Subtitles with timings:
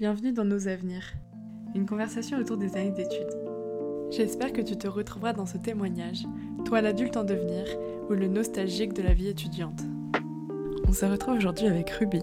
[0.00, 1.12] Bienvenue dans Nos Avenirs,
[1.74, 3.36] une conversation autour des années d'études.
[4.10, 6.24] J'espère que tu te retrouveras dans ce témoignage,
[6.64, 7.66] toi l'adulte en devenir
[8.08, 9.82] ou le nostalgique de la vie étudiante.
[10.88, 12.22] On se retrouve aujourd'hui avec Ruby.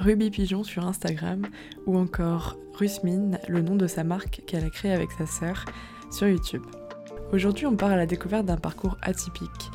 [0.00, 1.46] Ruby Pigeon sur Instagram
[1.86, 5.64] ou encore Rusmine, le nom de sa marque qu'elle a créée avec sa sœur,
[6.10, 6.64] sur YouTube.
[7.32, 9.70] Aujourd'hui, on part à la découverte d'un parcours atypique.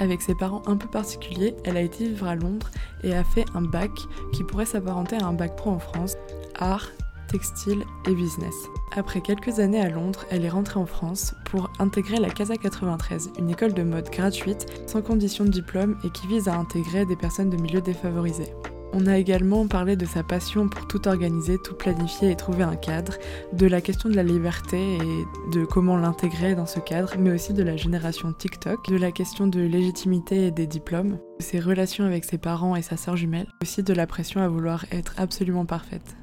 [0.00, 2.72] Avec ses parents un peu particuliers, elle a été vivre à Londres
[3.04, 3.92] et a fait un bac
[4.32, 6.16] qui pourrait s'apparenter à un bac pro en France,
[6.58, 6.90] art,
[7.28, 8.54] textile et business.
[8.96, 13.32] Après quelques années à Londres, elle est rentrée en France pour intégrer la Casa 93,
[13.38, 17.16] une école de mode gratuite, sans condition de diplôme et qui vise à intégrer des
[17.16, 18.52] personnes de milieux défavorisés.
[18.96, 22.76] On a également parlé de sa passion pour tout organiser, tout planifier et trouver un
[22.76, 23.14] cadre,
[23.52, 27.52] de la question de la liberté et de comment l'intégrer dans ce cadre, mais aussi
[27.52, 32.04] de la génération TikTok, de la question de légitimité et des diplômes, de ses relations
[32.04, 35.66] avec ses parents et sa sœur jumelle, aussi de la pression à vouloir être absolument
[35.66, 36.14] parfaite.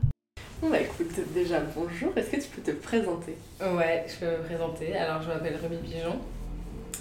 [0.62, 3.36] Bah écoute, déjà bonjour, est-ce que tu peux te présenter?
[3.60, 4.96] Ouais, je peux me présenter.
[4.96, 6.20] Alors je m'appelle Ruby Pigeon.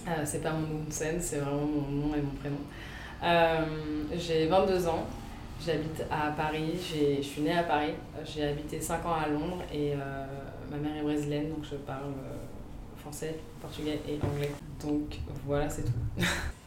[0.09, 2.57] Euh, c'est pas mon nom de scène, c'est vraiment mon nom et mon prénom.
[3.23, 3.65] Euh,
[4.17, 5.07] j'ai 22 ans,
[5.65, 7.93] j'habite à Paris, je suis née à Paris,
[8.25, 10.25] j'ai habité 5 ans à Londres et euh,
[10.71, 12.15] ma mère est brésilienne donc je parle
[12.97, 14.53] français, portugais et anglais.
[14.83, 15.93] Donc voilà, c'est tout.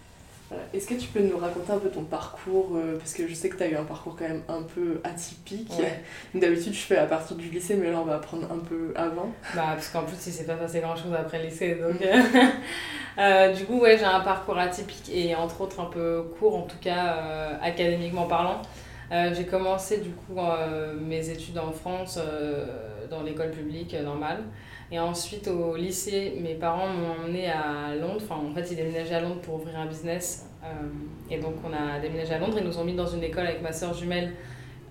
[0.73, 3.49] Est-ce que tu peux nous raconter un peu ton parcours euh, Parce que je sais
[3.49, 5.71] que tu as eu un parcours quand même un peu atypique.
[6.35, 9.31] D'habitude, je fais à partir du lycée, mais là, on va apprendre un peu avant.
[9.55, 11.75] Bah, parce qu'en plus, il s'est pas passé grand-chose après le lycée.
[11.75, 13.19] Donc, mm.
[13.19, 16.63] euh, du coup, ouais, j'ai un parcours atypique et entre autres un peu court, en
[16.63, 18.61] tout cas euh, académiquement parlant.
[19.11, 20.39] j'ai commencé du coup
[21.01, 22.19] mes études en France
[23.11, 24.43] dans l'école publique normale.
[24.93, 28.21] Et ensuite, au lycée, mes parents m'ont emmené à Londres.
[28.21, 30.47] Enfin, en fait, ils déménageaient à Londres pour ouvrir un business.
[30.63, 30.67] Euh,
[31.31, 32.57] et donc, on a déménagé à Londres.
[32.59, 34.35] Ils nous ont mis dans une école avec ma soeur jumelle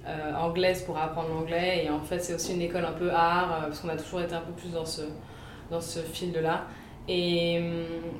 [0.04, 1.84] euh, anglaise pour apprendre l'anglais.
[1.84, 4.22] Et en fait, c'est aussi une école un peu art, euh, parce qu'on a toujours
[4.22, 5.02] été un peu plus dans ce,
[5.70, 6.64] dans ce fil-là.
[7.06, 7.62] Et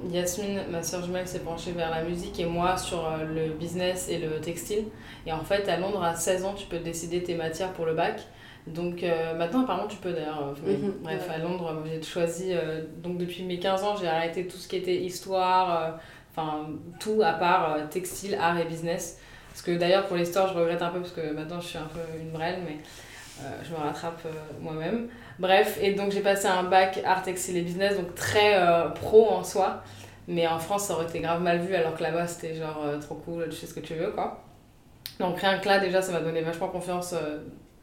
[0.08, 4.18] Yasmine, ma soeur jumelle, s'est penchée vers la musique et moi sur le business et
[4.18, 4.85] le textile.
[5.27, 7.95] Et en fait, à Londres, à 16 ans, tu peux décider tes matières pour le
[7.95, 8.23] bac.
[8.67, 10.55] Donc euh, maintenant, apparemment, tu peux d'ailleurs.
[10.67, 10.95] Euh, mhm.
[11.02, 12.52] bref, à Londres, j'ai choisi.
[12.52, 15.98] Euh, donc depuis mes 15 ans, j'ai arrêté tout ce qui était histoire,
[16.30, 16.68] enfin
[17.00, 19.18] tout à part textile, art et business.
[19.48, 21.89] Parce que d'ailleurs, pour l'histoire, je regrette un peu parce que maintenant je suis un
[21.92, 22.78] peu une brêle, mais
[23.64, 24.23] je me rattrape
[24.61, 25.08] moi-même.
[25.39, 28.56] Bref, et donc j'ai passé un bac art, textile et business, donc très
[28.94, 29.83] pro en soi.
[30.29, 33.17] Mais en France, ça aurait été grave mal vu, alors que là-bas, c'était genre trop
[33.17, 34.40] cool, tu sais ce que tu veux, quoi.
[35.18, 37.12] Donc rien que là, déjà, ça m'a donné vachement confiance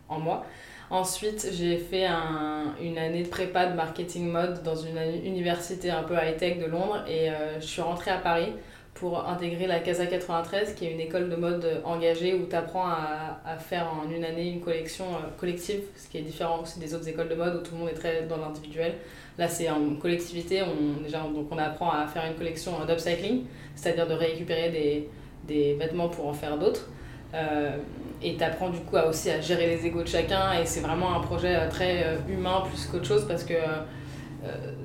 [0.08, 0.46] en moi.
[0.92, 6.02] Ensuite, j'ai fait un, une année de prépa de marketing mode dans une université un
[6.02, 8.52] peu high-tech de Londres et euh, je suis rentrée à Paris
[8.96, 12.88] pour intégrer la Casa 93, qui est une école de mode engagée où tu apprends
[12.88, 16.80] à, à, faire en une année une collection euh, collective, ce qui est différent aussi
[16.80, 18.96] des autres écoles de mode où tout le monde est très dans l'individuel.
[19.38, 23.44] Là, c'est en collectivité, on, déjà, donc on apprend à faire une collection d'upcycling,
[23.76, 25.10] c'est-à-dire de récupérer des,
[25.48, 26.90] des vêtements pour en faire d'autres.
[27.34, 27.78] Euh,
[28.22, 30.80] et tu apprends du coup à aussi à gérer les égos de chacun et c'est
[30.80, 33.54] vraiment un projet euh, très euh, humain plus qu'autre chose parce que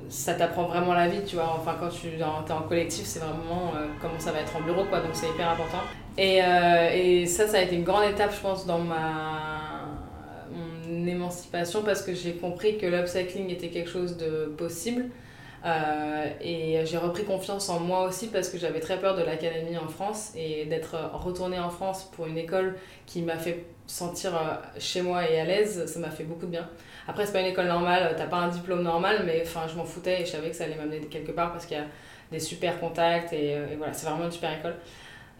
[0.09, 1.57] ça t'apprend vraiment la vie, tu vois.
[1.57, 4.99] Enfin, quand tu es en collectif, c'est vraiment comment ça va être en bureau, quoi.
[4.99, 5.79] Donc, c'est hyper important.
[6.17, 6.41] Et,
[6.93, 9.55] et, ça, ça a été une grande étape, je pense, dans ma
[10.53, 15.05] mon émancipation parce que j'ai compris que l'upcycling était quelque chose de possible.
[15.65, 19.77] Euh, et j'ai repris confiance en moi aussi parce que j'avais très peur de l'académie
[19.77, 22.75] en France et d'être retournée en France pour une école
[23.07, 26.51] qui m'a fait sentir euh, chez moi et à l'aise, ça m'a fait beaucoup de
[26.51, 26.69] bien.
[27.07, 29.85] Après, c'est pas une école normale, t'as pas un diplôme normal, mais enfin, je m'en
[29.85, 31.85] foutais et je savais que ça allait m'amener quelque part parce qu'il y a
[32.31, 34.75] des super contacts euh, et voilà, c'est vraiment une super école.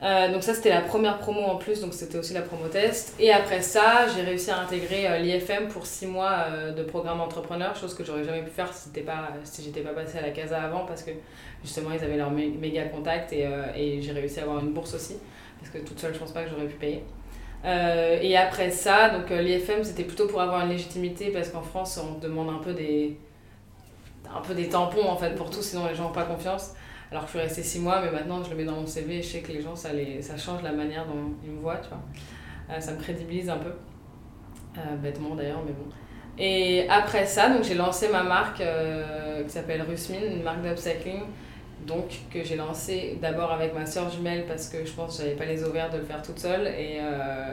[0.03, 3.15] Euh, donc ça c'était la première promo en plus, donc c'était aussi la promo test.
[3.19, 7.21] Et après ça, j'ai réussi à intégrer euh, l'IFM pour 6 mois euh, de programme
[7.21, 10.31] entrepreneur, chose que j'aurais jamais pu faire si, pas, si j'étais pas passée à la
[10.31, 11.11] CASA avant, parce que
[11.63, 15.15] justement ils avaient leur méga contact et, et j'ai réussi à avoir une bourse aussi,
[15.59, 17.03] parce que toute seule je pense pas que j'aurais pu payer.
[17.63, 22.19] et après ça, donc l'IFM c'était plutôt pour avoir une légitimité, parce qu'en France on
[22.19, 23.17] demande un peu des,
[24.35, 26.73] un peu des tampons en fait pour tout, sinon les gens n'ont pas confiance.
[27.11, 29.17] Alors que je suis restée six mois, mais maintenant je le mets dans mon CV
[29.17, 31.59] et je sais que les gens, ça, les, ça change la manière dont ils me
[31.59, 32.01] voient, tu vois.
[32.69, 33.71] Euh, ça me crédibilise un peu.
[34.77, 35.85] Euh, bêtement d'ailleurs, mais bon.
[36.37, 41.21] Et après ça, donc j'ai lancé ma marque euh, qui s'appelle Rusmin, une marque d'upcycling.
[41.87, 45.35] Donc que j'ai lancé d'abord avec ma soeur jumelle parce que je pense que j'avais
[45.35, 46.67] pas les ovaires de le faire toute seule.
[46.67, 46.99] Et,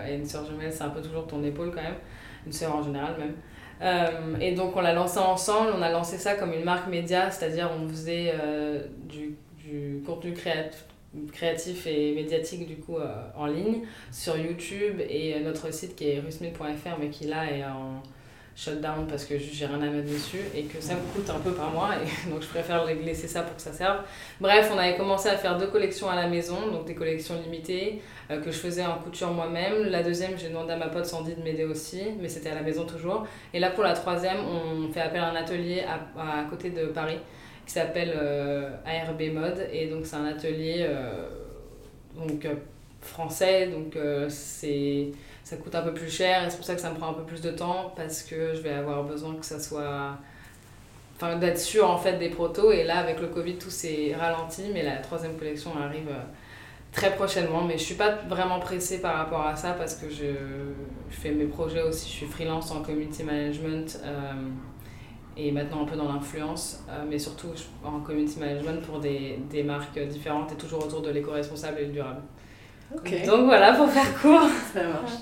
[0.09, 1.97] et une soeur jumelle, c'est un peu toujours ton épaule quand même.
[2.47, 3.35] Une soeur en général même.
[4.41, 7.71] Et donc on l'a lancé ensemble, on a lancé ça comme une marque média, c'est-à-dire
[7.77, 8.35] on faisait
[9.09, 10.35] du du contenu
[11.33, 12.97] créatif, et médiatique du coup
[13.37, 18.03] en ligne sur YouTube et notre site qui est rusmil.fr mais qui là est en
[18.55, 21.53] shutdown parce que j'ai rien à mettre dessus et que ça me coûte un peu
[21.53, 24.01] par mois et donc je préfère laisser ça pour que ça serve.
[24.41, 28.03] Bref, on avait commencé à faire deux collections à la maison, donc des collections limitées
[28.31, 29.85] euh, que je faisais en couture moi-même.
[29.85, 32.63] La deuxième, j'ai demandé à ma pote Sandy de m'aider aussi, mais c'était à la
[32.63, 33.27] maison toujours.
[33.55, 35.85] Et là pour la troisième, on fait appel à un atelier
[36.17, 37.19] à, côté de Paris
[37.67, 41.29] qui s'appelle euh, ARB Mode et donc c'est un atelier euh,
[42.17, 42.47] donc
[43.01, 43.97] français donc
[44.29, 45.13] c'est
[45.53, 47.13] ça coûte un peu plus cher et c'est pour ça que ça me prend un
[47.13, 50.17] peu plus de temps parce que je vais avoir besoin que ça soit
[51.17, 52.73] enfin d'être sûr en fait des protos.
[52.73, 56.23] Et là avec le Covid tout s'est ralenti mais la troisième collection arrive euh,
[56.91, 57.65] très prochainement.
[57.65, 60.33] Mais je suis pas vraiment pressée par rapport à ça parce que je,
[61.11, 62.09] je fais mes projets aussi.
[62.09, 64.33] Je suis freelance en community management euh,
[65.37, 67.49] et maintenant un peu dans l'influence euh, mais surtout
[67.85, 71.93] en community management pour des, des marques différentes et toujours autour de l'éco-responsable et le
[71.93, 72.23] durable.
[73.27, 74.49] Donc voilà pour faire court.
[74.73, 75.13] Ça marche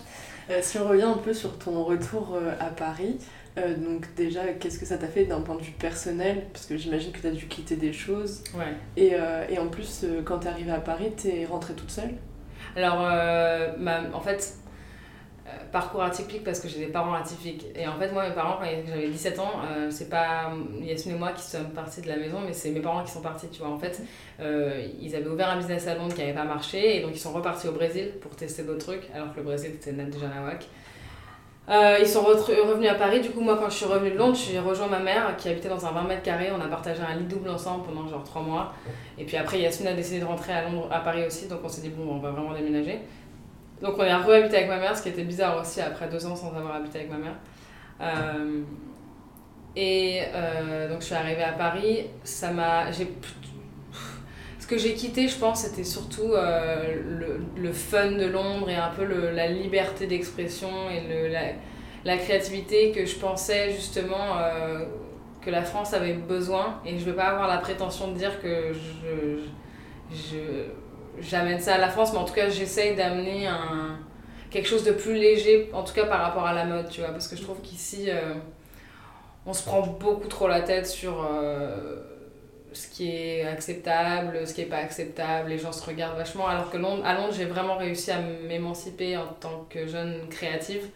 [0.61, 3.17] si on revient un peu sur ton retour euh, à Paris,
[3.59, 6.47] euh, donc déjà, qu'est-ce que ça t'a fait d'un point de vue personnel?
[6.53, 8.43] Parce que j'imagine que tu as dû quitter des choses.
[8.55, 8.75] Ouais.
[8.97, 9.13] Et,
[9.53, 12.15] et en plus, quand tu es arrivée à Paris, tu es rentrée toute seule?
[12.77, 13.01] Alors,
[13.79, 14.55] ma, en fait,
[15.73, 17.67] parcours atypique parce que j'ai des parents atypiques.
[17.75, 21.19] Et en fait, moi, mes parents, quand j'avais 17 ans, euh, c'est pas Yasmine et
[21.19, 23.61] moi qui sommes partis de la maison, mais c'est mes parents qui sont partis, tu
[23.61, 23.71] vois.
[23.71, 24.03] En fait,
[24.41, 27.19] euh, ils avaient ouvert un business à Londres qui n'avait pas marché, et donc ils
[27.21, 30.67] sont repartis au Brésil pour tester d'autres trucs, alors que le Brésil, c'était déjà nawak.
[31.69, 34.37] Euh, ils sont revenus à Paris, du coup, moi, quand je suis revenue de Londres,
[34.37, 36.51] j'ai rejoint ma mère qui habitait dans un 20 mètres carrés.
[36.51, 38.75] On a partagé un lit double ensemble pendant genre 3 mois.
[39.19, 41.69] Et puis après, Yasmine a décidé de rentrer à Londres, à Paris aussi, donc on
[41.69, 42.99] s'est dit, bon, on va vraiment déménager.
[43.81, 46.37] Donc on est re-habité avec ma mère, ce qui était bizarre aussi après deux ans
[46.37, 47.37] sans avoir habité avec ma mère.
[48.01, 48.61] Euh,
[49.75, 52.87] et euh, donc je suis arrivée à Paris, ça m'a...
[52.93, 58.77] Ce que j'ai quitté, je pense, c'était surtout euh, le, le, fun de Londres et
[58.77, 61.41] un peu le, la liberté d'expression et le, la,
[62.05, 64.37] la, créativité que je pensais justement
[65.41, 66.81] que la France avait besoin.
[66.87, 69.41] Et je ne veux pas avoir la prétention de dire que je,
[70.15, 70.37] je
[71.21, 73.99] j'amène ça à la France, mais en tout cas, j'essaye d'amener un,
[74.51, 77.11] quelque chose de plus léger, en tout cas par rapport à la mode, tu vois,
[77.11, 78.35] parce que je trouve qu'ici, euh,
[79.47, 81.97] on se prend beaucoup trop la tête sur euh,
[82.73, 86.71] ce qui est acceptable, ce qui est pas acceptable, les gens se regardent vachement, alors
[86.71, 90.89] que Londres, à Londres, j'ai vraiment réussi à m'émanciper en tant que jeune créative.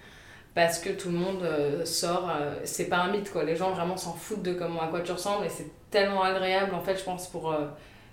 [0.54, 2.30] Parce que tout le monde euh, sort,
[2.62, 5.10] c'est pas un mythe quoi, les gens vraiment s'en foutent de comment, à quoi tu
[5.10, 7.52] ressembles et c'est tellement agréable en fait, je pense, pour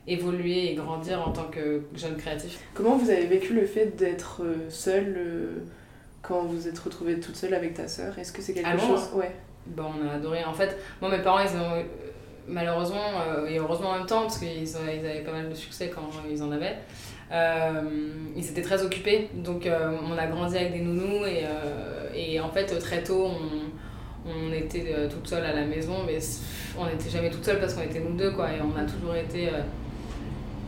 [0.08, 2.60] évoluer et grandir en tant que jeune créatif.
[2.74, 5.64] Comment vous avez vécu le fait d'être euh, seule euh,
[6.22, 8.18] quand vous êtes retrouvée toute seule avec ta sœur?
[8.18, 9.10] Est-ce que c'est quelque chose?
[9.14, 9.32] Ouais.
[9.68, 10.44] Bon, on a adoré.
[10.44, 11.84] En fait, moi, mes parents, ils ont
[12.48, 16.10] malheureusement et heureusement en même temps, parce qu'ils ils avaient pas mal de succès quand
[16.30, 16.78] ils en avaient.
[17.32, 17.82] Euh,
[18.36, 21.46] ils étaient très occupés, donc on a grandi avec des nounous et,
[22.14, 26.18] et en fait très tôt on, on était toute seule à la maison, mais
[26.78, 29.16] on n'était jamais toute seule parce qu'on était nous deux quoi, et on a toujours
[29.16, 29.48] été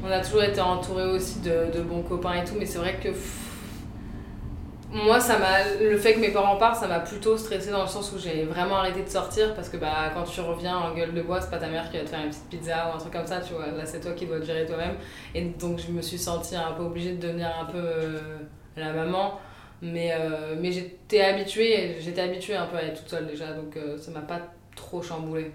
[0.04, 3.10] on a toujours été entouré aussi de, bons copains et tout, mais c'est vrai que
[4.92, 7.88] moi, ça m'a le fait que mes parents partent, ça m'a plutôt stressé dans le
[7.88, 11.16] sens où j'ai vraiment arrêté de sortir parce que bah, quand tu reviens en gueule
[11.16, 13.00] de bois, c'est pas ta mère qui va te faire une petite pizza ou un
[13.00, 13.66] truc comme ça, tu vois.
[13.68, 14.96] Là, c'est toi qui dois te gérer toi-même.
[15.34, 18.20] Et donc, je me suis sentie un peu obligée de devenir un peu euh,
[18.78, 19.40] la maman.
[19.82, 23.76] Mais, euh, mais j'étais habituée, j'étais habituée un peu à être toute seule déjà, donc
[23.76, 24.40] euh, ça m'a pas
[24.76, 25.52] trop chamboulé.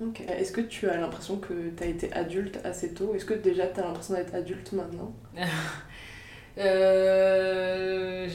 [0.00, 0.12] Mhm.
[0.28, 3.14] Est-ce que tu as l'impression que tu as été adulte assez tôt?
[3.14, 5.12] Est-ce que déjà tu as l'impression d'être adulte maintenant?
[6.58, 8.28] Euh,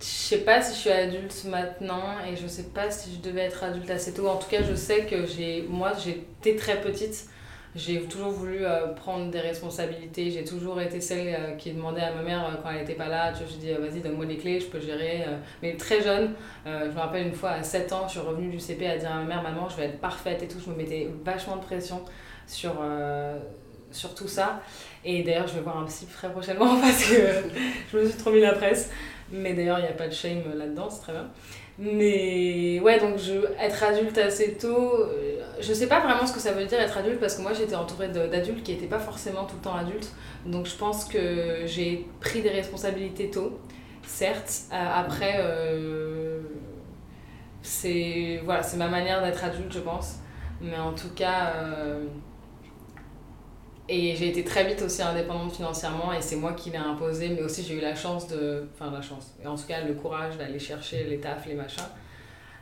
[0.00, 3.42] Je sais pas si je suis adulte maintenant et je sais pas si je devais
[3.42, 4.26] être adulte assez tôt.
[4.28, 7.28] En tout cas, je sais que j'ai moi j'étais très petite
[7.74, 10.30] j'ai toujours voulu euh, prendre des responsabilités.
[10.30, 13.08] J'ai toujours été celle euh, qui demandait à ma mère euh, quand elle n'était pas
[13.08, 13.32] là.
[13.32, 15.24] Tu vois, je dis, vas-y, donne-moi les clés, je peux gérer.
[15.62, 16.34] mais très jeune,
[16.66, 19.10] je me rappelle une fois à 7 ans, je suis revenue du CP à dire
[19.10, 20.58] à ma mère, maman, je vais être parfaite et tout.
[20.64, 22.02] Je me mettais vachement de pression
[22.46, 22.74] sur,
[23.90, 24.60] sur tout ça.
[25.04, 27.16] Et d'ailleurs, je vais voir un psy très prochainement parce que
[27.90, 28.90] je me suis trop mis la presse.
[29.30, 31.30] Mais d'ailleurs, il n'y a pas de shame là-dedans, c'est très bien.
[31.84, 36.38] Mais ouais, donc je, être adulte assez tôt, euh, je sais pas vraiment ce que
[36.38, 39.46] ça veut dire être adulte parce que moi j'étais entourée d'adultes qui n'étaient pas forcément
[39.46, 40.12] tout le temps adultes.
[40.46, 43.58] Donc je pense que j'ai pris des responsabilités tôt,
[44.06, 44.66] certes.
[44.72, 46.42] Euh, après, euh,
[47.62, 50.20] c'est voilà, ma manière d'être adulte, je pense.
[50.60, 51.52] Mais en tout cas,
[53.88, 57.42] et j'ai été très vite aussi indépendante financièrement et c'est moi qui l'ai imposé, mais
[57.42, 58.68] aussi j'ai eu la chance de.
[58.74, 59.34] Enfin, la chance.
[59.42, 61.84] Et en tout cas, le courage d'aller chercher les tafs, les machins.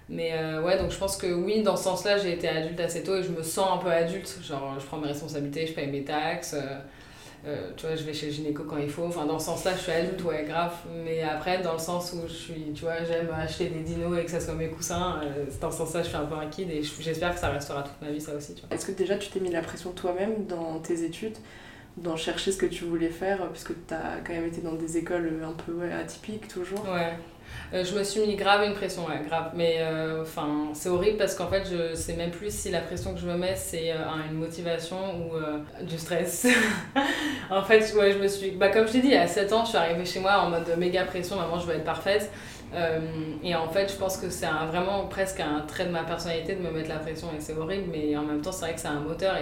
[0.08, 3.04] Mais euh, ouais, donc je pense que oui, dans ce sens-là, j'ai été adulte assez
[3.04, 4.38] tôt et je me sens un peu adulte.
[4.42, 6.54] Genre, je prends mes responsabilités, je paye mes taxes.
[6.54, 6.78] Euh,
[7.46, 9.04] euh, tu vois, je vais chez le gynéco quand il faut.
[9.04, 10.74] Enfin, dans ce sens-là, je suis adulte, ouais, grave.
[11.04, 14.24] Mais après, dans le sens où je suis, tu vois, j'aime acheter des dinos et
[14.24, 16.82] que ça soit mes coussins, euh, dans ce sens-là, je suis un peu inquiète et
[16.82, 18.74] j'espère que ça restera toute ma vie, ça aussi, tu vois.
[18.74, 21.36] Est-ce que déjà, tu t'es mis la pression toi-même dans tes études
[21.96, 24.96] d'en chercher ce que tu voulais faire, puisque tu as quand même été dans des
[24.96, 26.84] écoles un peu atypiques toujours?
[26.84, 27.14] Ouais.
[27.72, 29.52] Euh, je me suis mis grave une pression, grave.
[29.54, 33.14] Mais euh, enfin, c'est horrible parce qu'en fait, je sais même plus si la pression
[33.14, 33.96] que je me mets, c'est euh,
[34.28, 36.46] une motivation ou du stress.
[37.50, 38.52] en fait, ouais, je me suis.
[38.52, 40.74] Bah, comme je t'ai dit, à 7 ans, je suis arrivée chez moi en mode
[40.78, 42.30] méga pression, maman, je veux être parfaite.
[43.42, 46.62] et en fait, je pense que c'est vraiment presque un trait de ma personnalité de
[46.62, 48.88] me mettre la pression et c'est horrible, mais en même temps, c'est vrai que c'est
[48.88, 49.36] un moteur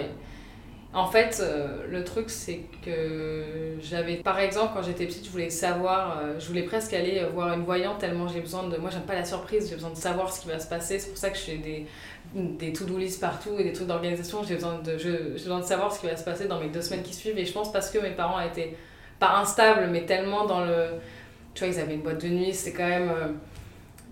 [0.95, 5.51] en fait, euh, le truc, c'est que j'avais, par exemple, quand j'étais petite, je voulais
[5.51, 8.77] savoir, euh, je voulais presque aller voir une voyante tellement j'ai besoin de.
[8.79, 10.99] Moi, j'aime pas la surprise, j'ai besoin de savoir ce qui va se passer.
[10.99, 11.87] C'est pour ça que je fais des,
[12.35, 14.43] des to-do partout et des trucs d'organisation.
[14.45, 14.97] J'ai besoin, de,
[15.33, 17.39] besoin de savoir ce qui va se passer dans mes deux semaines qui suivent.
[17.39, 18.75] Et je pense parce que mes parents étaient
[19.19, 20.87] pas instables, mais tellement dans le.
[21.53, 23.11] Tu vois, ils avaient une boîte de nuit, c'est quand même.
[23.11, 23.29] Euh,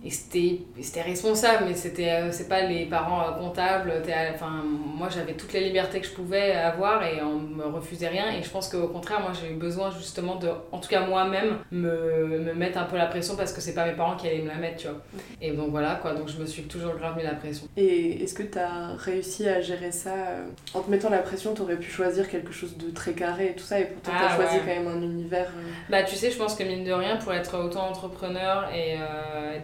[0.05, 3.93] et c'était responsable mais c'était euh, c'est pas les parents euh, comptables
[4.35, 4.63] enfin
[4.97, 8.31] moi j'avais toutes les libertés que je pouvais avoir et on me refusait rien.
[8.33, 11.59] Et je pense qu'au contraire moi j'ai eu besoin justement de en tout cas moi-même
[11.71, 14.43] me, me mettre un peu la pression parce que c'est pas mes parents qui allaient
[14.43, 14.99] me la mettre tu vois.
[15.41, 16.15] Et donc voilà quoi.
[16.15, 17.67] Donc je me suis toujours grave mis la pression.
[17.77, 21.55] Et est-ce que tu as réussi à gérer ça euh, en te mettant la pression
[21.55, 24.25] tu aurais pu choisir quelque chose de très carré et tout ça et pourtant tu
[24.25, 25.51] as ah choisi quand même un univers
[25.89, 28.97] bah tu sais je pense que mine de rien pour être autant entrepreneur et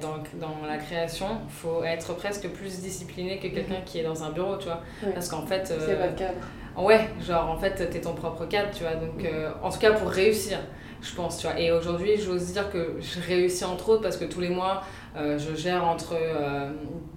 [0.01, 3.85] dans dans la création, il faut être presque plus discipliné que quelqu'un mhm.
[3.85, 4.81] qui est dans un bureau, tu vois.
[5.15, 5.67] Parce qu'en fait.
[5.67, 6.39] c'est euh, votre cadre.
[6.77, 8.95] Ouais, genre en fait, t'es ton propre cadre, tu vois.
[8.95, 10.59] Donc, euh, en tout cas, pour réussir,
[11.03, 11.59] je pense, tu vois.
[11.61, 14.83] Et aujourd'hui, j'ose dire que je réussis entre autres parce que tous les mois,
[15.17, 16.17] euh, je gère entre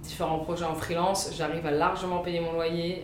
[0.02, 3.02] différents projets en freelance, j'arrive à largement payer mon loyer.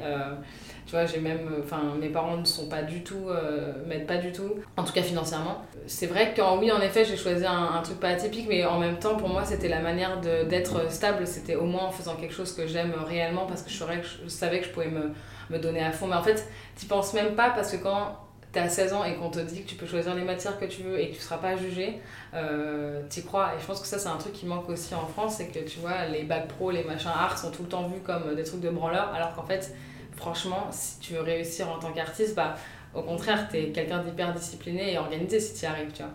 [0.87, 1.49] Tu vois, j'ai même.
[1.63, 3.29] Enfin, mes parents ne sont pas du tout.
[3.29, 4.55] Euh, m'aident pas du tout.
[4.77, 5.63] En tout cas, financièrement.
[5.87, 8.99] C'est vrai que, oui, en effet, j'ai choisi un, truc pas atypique, mais en même
[8.99, 11.27] temps, pour moi, c'était la manière d'être stable.
[11.27, 14.67] C'était au moins en faisant quelque chose que j'aime réellement parce que je, savais que
[14.67, 15.13] je pouvais me,
[15.51, 16.07] me donner à fond.
[16.07, 16.49] Mais en fait,
[16.79, 18.17] tu penses même pas parce que quand
[18.53, 20.67] tu as 16 ans et qu'on te dit que tu peux choisir les matières que
[20.67, 22.01] tu veux et que tu seras pas jugé,
[22.35, 23.53] euh, tu crois.
[23.57, 25.61] Et je pense que ça, c'est un truc qui manque aussi en France, c'est que
[25.61, 28.45] tu vois, les bacs pro, les machins arts sont tout le temps vus comme des
[28.45, 29.75] trucs de branleurs, alors qu'en fait,
[30.23, 32.55] franchement, si tu veux réussir en tant qu'artiste, bah,
[32.95, 36.13] au contraire, tu es quelqu'un d'hyper discipliné et organisé si tu y arrives, tu vois.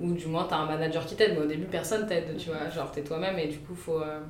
[0.00, 2.50] Ou du moins, tu as un manager qui t'aide, mais au début, personne t'aide, tu
[2.50, 2.68] vois.
[2.68, 4.00] Genre, tu es toi-même et du coup, faut.
[4.00, 4.20] Euh,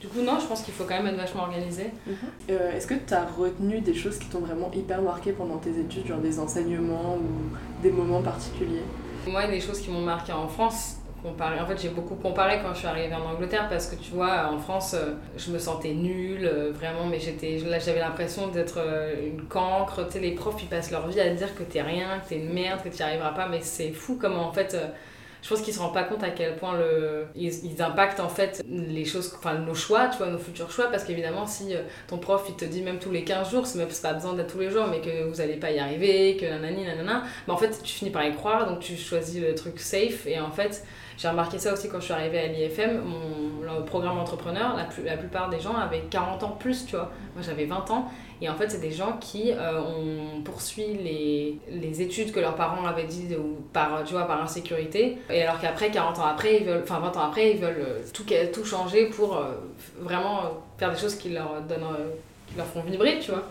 [0.00, 1.86] du coup, non, je pense qu'il faut quand même être vachement organisé.
[2.06, 2.14] Mhm.
[2.50, 5.78] Euh, est-ce que tu as retenu des choses qui t'ont vraiment hyper marqué pendant tes
[5.78, 8.84] études, genre des enseignements ou des moments particuliers?
[9.26, 12.78] Moi, des choses qui m'ont marqué en France, en fait, j'ai beaucoup comparé quand je
[12.78, 16.46] suis arrivée en Angleterre parce que tu vois, en France, euh, je me sentais nulle,
[16.46, 20.06] euh, vraiment, mais j'étais là, j'avais l'impression d'être euh, une cancre.
[20.06, 22.36] Tu sais, les profs, ils passent leur vie à dire que t'es rien, que t'es
[22.36, 24.76] une merde, que tu n'y arriveras pas, mais c'est fou comment en fait
[25.42, 28.62] je pense qu'ils se rendent pas compte à quel point le, ils, impactent en fait
[28.68, 32.18] les choses, enfin nos choix, tu vois, nos futurs choix, parce qu'évidemment, si euh, ton
[32.18, 34.60] prof il te dit même tous les 15 jours, c'est même pas besoin d'être tous
[34.60, 37.80] les jours, mais que vous allez pas y arriver, que nanani, nanana, mais en fait,
[37.82, 40.84] tu finis par y croire, donc tu choisis le truc safe, et en fait,
[41.16, 45.16] j'ai remarqué ça aussi quand je suis arrivée à l'IFM, mon programme entrepreneur, la, la
[45.16, 47.10] plupart des gens avaient 40 ans plus, tu vois.
[47.34, 48.10] Moi j'avais 20 ans,
[48.42, 52.54] et en fait, c'est des gens qui euh, ont poursuivi les, les, études que leurs
[52.54, 55.18] parents avaient dit ou par, tu vois, par insécurité.
[55.28, 57.98] Et alors qu'après, 40 ans après, ils veulent, enfin 20 ans après, ils veulent euh,
[58.14, 59.52] tout, tout changer pour euh,
[59.98, 61.84] vraiment faire des choses qui leur, donnent,
[62.48, 63.44] qui leur font vibrer, tu vois.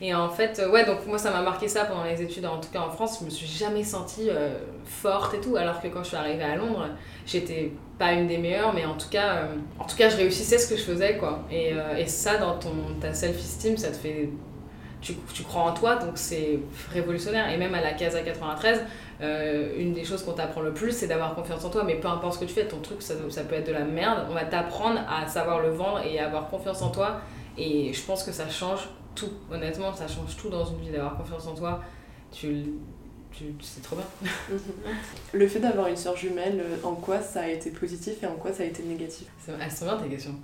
[0.00, 2.68] Et en fait, ouais, donc moi ça m'a marqué ça pendant les études, en tout
[2.70, 4.28] cas en France, je me suis jamais sentie
[4.84, 6.88] forte et tout, alors que quand je suis arrivée à Londres,
[7.24, 9.46] j'étais pas une des meilleures, mais en tout cas, euh,
[9.78, 11.44] en tout cas je réussissais ce que je faisais, quoi.
[11.50, 14.30] Et, euh, et ça, dans ton, ta self-esteem, ça te fait...
[15.00, 16.60] Tu, crois en toi, donc c'est
[16.90, 17.52] révolutionnaire.
[17.52, 18.82] Et même à la Casa 93,
[19.20, 21.84] euh, une des choses qu'on t'apprend le plus, c'est d'avoir confiance en toi.
[21.84, 23.84] Mais peu importe ce que tu fais, ton truc, ça, ça peut être de la
[23.84, 24.26] merde.
[24.30, 27.20] On va t'apprendre à savoir le vendre et à avoir confiance en toi.
[27.58, 29.30] Et je pense que ça change tout.
[29.52, 31.82] Honnêtement, ça change tout dans une vie d'avoir confiance en toi.
[32.32, 32.72] Tu
[33.60, 34.06] c'est trop bien.
[35.32, 38.34] le fait d'avoir une soeur jumelle, euh, en quoi ça a été positif et en
[38.34, 39.26] quoi ça a été négatif?
[39.48, 40.34] Elles sont bien tes questions.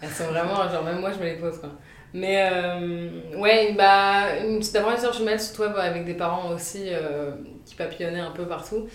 [0.00, 1.70] Elles sont vraiment, genre même moi je me les pose quoi.
[2.12, 4.26] Mais euh, ouais, bah,
[4.72, 7.32] d'avoir une soeur jumelle, surtout avec des parents aussi euh,
[7.64, 8.86] qui papillonnaient un peu partout,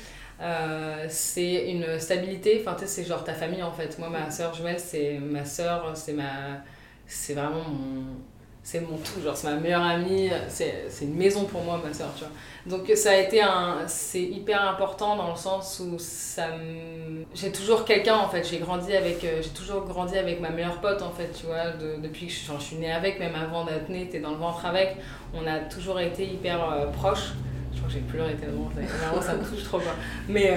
[1.10, 2.62] c'est une stabilité.
[2.62, 4.00] Enfin, tu sais, c'est genre ta famille en fait.
[4.00, 6.62] Moi, ma soeur jumelle, c'est ma soeur, c'est ma.
[7.08, 8.06] C'est vraiment mon
[8.72, 12.14] c'est mon tout, genre c'est ma meilleure amie, c'est une maison pour moi, ma soeur,
[12.16, 12.32] tu vois.
[12.68, 13.78] Donc ça a été un...
[13.88, 16.50] C'est hyper important dans le sens où ça
[17.34, 19.24] J'ai toujours quelqu'un, en fait, j'ai grandi avec...
[19.24, 22.40] Euh, j'ai toujours grandi avec ma meilleure pote, en fait, tu vois, depuis que je,
[22.60, 24.98] je, suis née avec, même avant d'être née, t'es dans le ventre avec,
[25.34, 27.34] on a toujours été hyper euh, proches.
[27.74, 29.94] Je crois que j'ai pleuré tellement, vraiment ça me touche trop quoi.
[30.28, 30.54] Mais,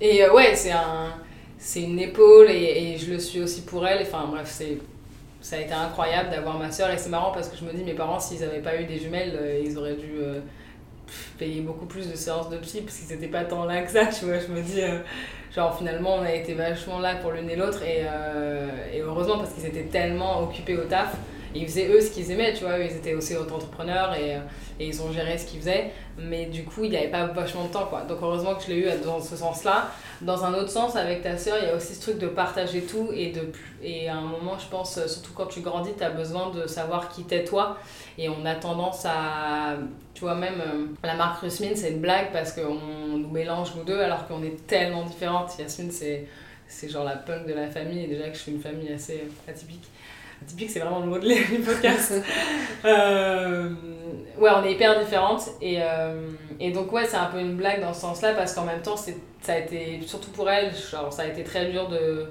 [0.00, 1.12] et ouais, c'est un
[1.58, 4.00] c'est une épaule et, et, je le suis aussi pour elle.
[4.02, 4.78] Enfin bref, c'est
[5.40, 7.82] ça a été incroyable d'avoir ma soeur et c'est marrant parce que je me dis
[7.82, 10.40] mes parents s'ils n'avaient pas eu des jumelles euh, ils auraient dû euh,
[11.38, 14.06] payer beaucoup plus de séances de psy parce qu'ils n'étaient pas tant là que ça
[14.18, 14.38] tu vois.
[14.38, 14.98] Je me dis euh,
[15.54, 18.04] genre finalement on a été vachement là pour l'une et l'autre et,
[18.94, 21.16] et, heureusement parce qu'ils étaient tellement occupés au taf
[21.54, 24.38] ils faisaient eux ce qu'ils aimaient tu vois ils étaient aussi auto-entrepreneurs et,
[24.78, 27.64] et, ils ont géré ce qu'ils faisaient mais du coup il n'y avait pas vachement
[27.64, 29.90] de temps quoi donc heureusement que je l'ai eu dans ce sens là
[30.20, 32.82] dans un autre sens, avec ta sœur, il y a aussi ce truc de partager
[32.82, 33.40] tout et, de,
[33.82, 37.08] et à un moment, je pense, surtout quand tu grandis, tu as besoin de savoir
[37.08, 37.78] qui t'es toi.
[38.18, 39.76] Et on a tendance à.
[40.12, 43.84] Tu vois, même euh, la marque Yasmine, c'est une blague parce qu'on nous mélange nous
[43.84, 45.58] deux alors qu'on est tellement différentes.
[45.58, 46.26] Yasmine, c'est,
[46.68, 49.26] c'est genre la punk de la famille et déjà que je suis une famille assez
[49.48, 49.88] atypique.
[50.42, 52.14] Atypique, c'est vraiment le mot de podcast.
[52.84, 53.70] euh,
[54.38, 55.50] ouais, on est hyper différentes.
[55.60, 58.64] Et, euh, et donc, ouais, c'est un peu une blague dans ce sens-là parce qu'en
[58.64, 59.12] même temps, ça
[59.52, 62.26] a été, surtout pour elle, genre, ça a été très dur de.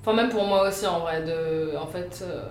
[0.00, 1.76] Enfin, même pour moi aussi, en vrai, de.
[1.76, 2.20] En fait.
[2.22, 2.42] Euh,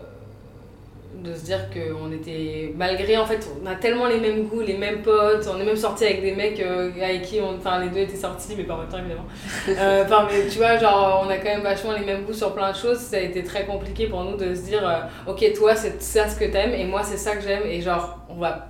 [1.16, 4.78] de se dire qu'on était malgré en fait on a tellement les mêmes goûts les
[4.78, 7.90] mêmes potes on est même sortis avec des mecs euh, avec qui on enfin les
[7.90, 9.26] deux étaient sortis mais pas en même temps évidemment.
[9.70, 12.54] Euh, enfin mais tu vois genre on a quand même vachement les mêmes goûts sur
[12.54, 15.54] plein de choses ça a été très compliqué pour nous de se dire euh, ok
[15.54, 18.36] toi c'est ça ce que t'aimes et moi c'est ça que j'aime et genre on
[18.36, 18.68] va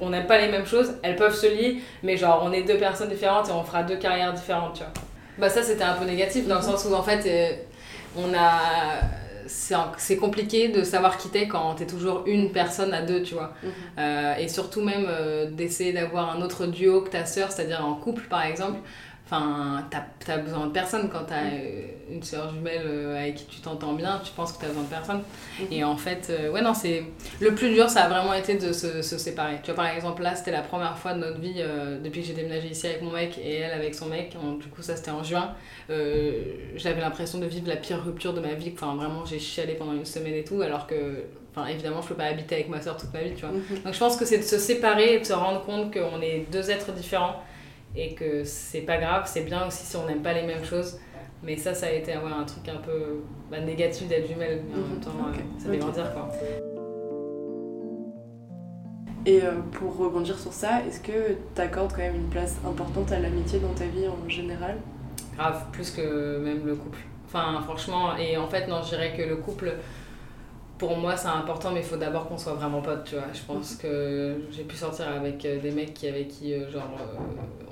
[0.00, 2.76] on n'aime pas les mêmes choses elles peuvent se lier mais genre on est deux
[2.76, 4.92] personnes différentes et on fera deux carrières différentes tu vois.
[5.38, 7.64] Bah ça c'était un peu négatif dans le sens où en fait
[8.16, 13.22] on a c'est compliqué de savoir qui t'es quand t'es toujours une personne à deux,
[13.22, 13.54] tu vois.
[13.62, 13.70] Mhm.
[13.98, 17.94] Euh, et surtout même euh, d'essayer d'avoir un autre duo que ta sœur, c'est-à-dire en
[17.94, 18.78] couple par exemple.
[19.32, 23.60] Enfin, t'as as besoin de personne quand t'as euh, une soeur jumelle avec qui tu
[23.60, 25.22] t'entends bien, tu penses que t'as besoin de personne.
[25.60, 25.66] Mhm.
[25.70, 27.04] Et en fait, ouais, non, c'est.
[27.40, 29.56] Le plus dur, ça a vraiment été de se, se séparer.
[29.62, 31.62] Tu vois, par exemple, là, c'était la première fois de notre vie
[32.04, 34.36] depuis que j'ai déménagé ici avec mon mec et elle avec son mec.
[34.60, 35.54] du coup, ça, c'était en juin.
[35.90, 36.32] Euh,
[36.76, 38.72] j'avais l'impression de vivre la pire rupture de ma vie.
[38.74, 41.24] Enfin, vraiment, j'ai chialé pendant une semaine et tout, alors que,
[41.54, 43.54] enfin, évidemment, je peux pas habiter avec ma soeur toute ma vie, tu vois.
[43.54, 43.82] Mhm.
[43.84, 46.46] Donc, je pense que c'est de se séparer et de se rendre compte qu'on est
[46.50, 47.42] deux êtres différents
[47.94, 50.98] et que c'est pas grave, c'est bien aussi si on n'aime pas les mêmes choses.
[51.42, 54.74] Mais ça, ça a été ouais, un truc un peu bah, négatif d'être jumelle, mais
[54.74, 55.00] en même mhm.
[55.00, 56.28] temps, euh, ça fait grandir quoi.
[59.24, 63.12] Et euh, pour rebondir sur ça, est-ce que tu accordes quand même une place importante
[63.12, 64.78] à l'amitié dans ta vie en général?
[65.36, 66.98] Grave, plus que même le couple.
[67.26, 69.74] Enfin, franchement, et en fait, non, je dirais que le couple,
[70.82, 73.26] pour moi, c'est important, mais il faut d'abord qu'on soit vraiment potes, tu vois.
[73.32, 73.78] Je pense mhm.
[73.82, 77.20] que j'ai pu sortir avec euh, des mecs qui, avec qui, euh, genre, euh,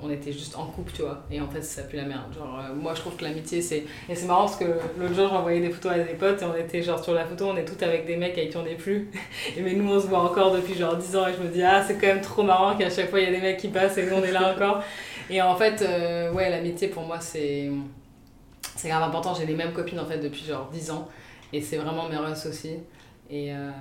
[0.01, 1.21] on était juste en couple, tu vois.
[1.29, 2.33] Et en fait, ça pue la merde.
[2.33, 3.83] Genre, moi, je trouve que l'amitié, c'est.
[4.07, 4.63] Et c'est marrant parce que
[4.97, 7.49] l'autre jour, j'envoyais des photos à des potes et on était, genre, sur la photo,
[7.49, 9.11] on est toutes avec des mecs avec qui on n'est plus.
[9.57, 11.63] Et mais nous, on se voit encore depuis, genre, 10 ans et je me dis,
[11.63, 13.67] ah, c'est quand même trop marrant qu'à chaque fois, il y a des mecs qui
[13.67, 14.81] passent et nous, on est là encore.
[15.29, 17.69] Et en fait, euh, ouais, l'amitié pour moi, c'est
[18.77, 19.33] c'est grave important.
[19.33, 21.09] J'ai les mêmes copines en fait depuis genre 10 ans.
[21.53, 22.77] Et c'est vraiment mes russes aussi.
[23.31, 23.71] Et, euh,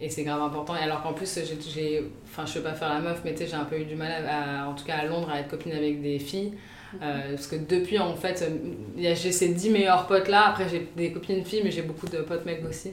[0.00, 0.76] et c'est grave important.
[0.76, 1.38] Et alors qu'en plus,
[1.72, 2.10] j'ai.
[2.24, 4.68] Enfin, je veux pas faire la meuf, mais j'ai un peu eu du mal, à,
[4.68, 6.52] en tout cas à Londres, à être copine avec des filles.
[7.02, 8.44] Euh, parce que depuis, en fait,
[8.96, 10.48] j'ai ces 10 meilleurs potes là.
[10.48, 12.92] Après, j'ai des copines filles, mais j'ai beaucoup de potes mecs aussi.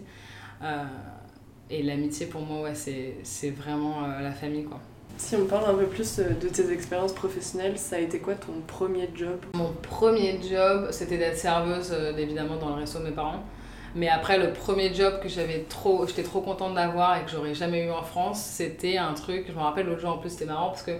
[1.69, 4.79] et l'amitié, pour moi, ouais, c'est vraiment la famille, quoi.
[5.17, 8.33] Si on parle un peu plus euh, de tes expériences professionnelles, ça a été quoi
[8.33, 9.37] ton premier job?
[9.53, 13.43] Mon premier job, c'était d'être serveuse, euh, évidemment, dans le resto de mes parents.
[13.95, 17.53] Mais après, le premier job que j'avais trop, j'étais trop contente d'avoir et que j'aurais
[17.53, 20.45] jamais eu en France, c'était un truc, je me rappelle l'autre jour en plus, c'était
[20.45, 20.93] marrant parce que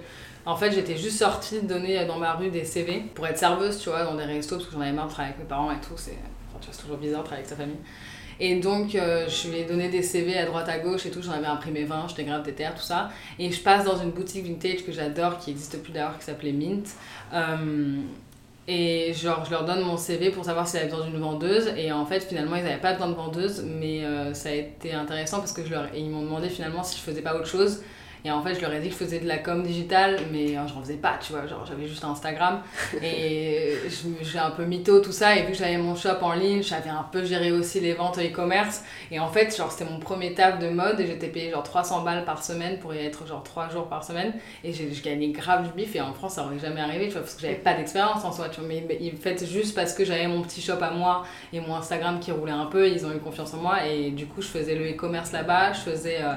[0.46, 3.80] en fait, j'étais juste sortie de donner dans ma rue des CV pour être serveuse,
[3.80, 5.72] tu vois, dans des restos parce que j'en avais marre de travailler avec mes parents
[5.72, 5.94] et tout.
[5.96, 6.18] C'est,
[6.70, 7.80] c'est toujours bizarre de travailler avec sa famille.
[8.40, 11.22] Et donc, euh, je lui ai donné des CV à droite à gauche et tout.
[11.22, 13.10] J'en avais imprimé 20, j'étais grave déter, tout ça.
[13.40, 16.52] Et je passe dans une boutique vintage que j'adore, qui n'existe plus d'ailleurs, qui s'appelait
[16.52, 16.88] Mint.
[17.34, 18.02] Euh,
[18.68, 21.68] et genre, je leur donne mon CV pour savoir s'ils avaient besoin d'une vendeuse.
[21.78, 23.64] Et en fait, finalement, ils n'avaient pas besoin de vendeuse.
[23.66, 25.94] Mais euh, ça a été intéressant parce que je leur...
[25.94, 27.82] ils m'ont demandé finalement si je faisais pas autre chose.
[28.26, 30.58] Et en fait, je leur ai dit que je faisais de la com digitale, mais
[30.58, 31.46] euh, je n'en faisais pas, tu vois.
[31.46, 32.62] Genre, j'avais juste Instagram.
[33.04, 33.78] Et
[34.22, 35.36] j'ai un peu mytho, tout ça.
[35.36, 38.20] Et vu que j'avais mon shop en ligne, j'avais un peu géré aussi les ventes
[38.20, 38.84] e-commerce.
[39.12, 41.02] Et en fait, genre, c'était mon premier taf de mode.
[41.02, 44.06] Et j'étais payée genre 300 balles par semaine pour y être genre 3 jours par
[44.06, 44.34] semaine.
[44.64, 45.94] Et j'ai gagné grave du bif.
[45.98, 48.32] Et en France, ça aurait jamais arrivé, tu vois, parce que j'avais pas d'expérience en
[48.32, 48.70] soi, tu vois.
[48.70, 52.22] Mais, en fait, juste parce que j'avais mon petit shop à moi et mon Instagram
[52.22, 53.86] qui roulait un peu, ils ont eu confiance en moi.
[53.86, 55.74] Et du coup, je faisais le e-commerce là-bas.
[55.74, 56.20] Je faisais.
[56.22, 56.36] Euh,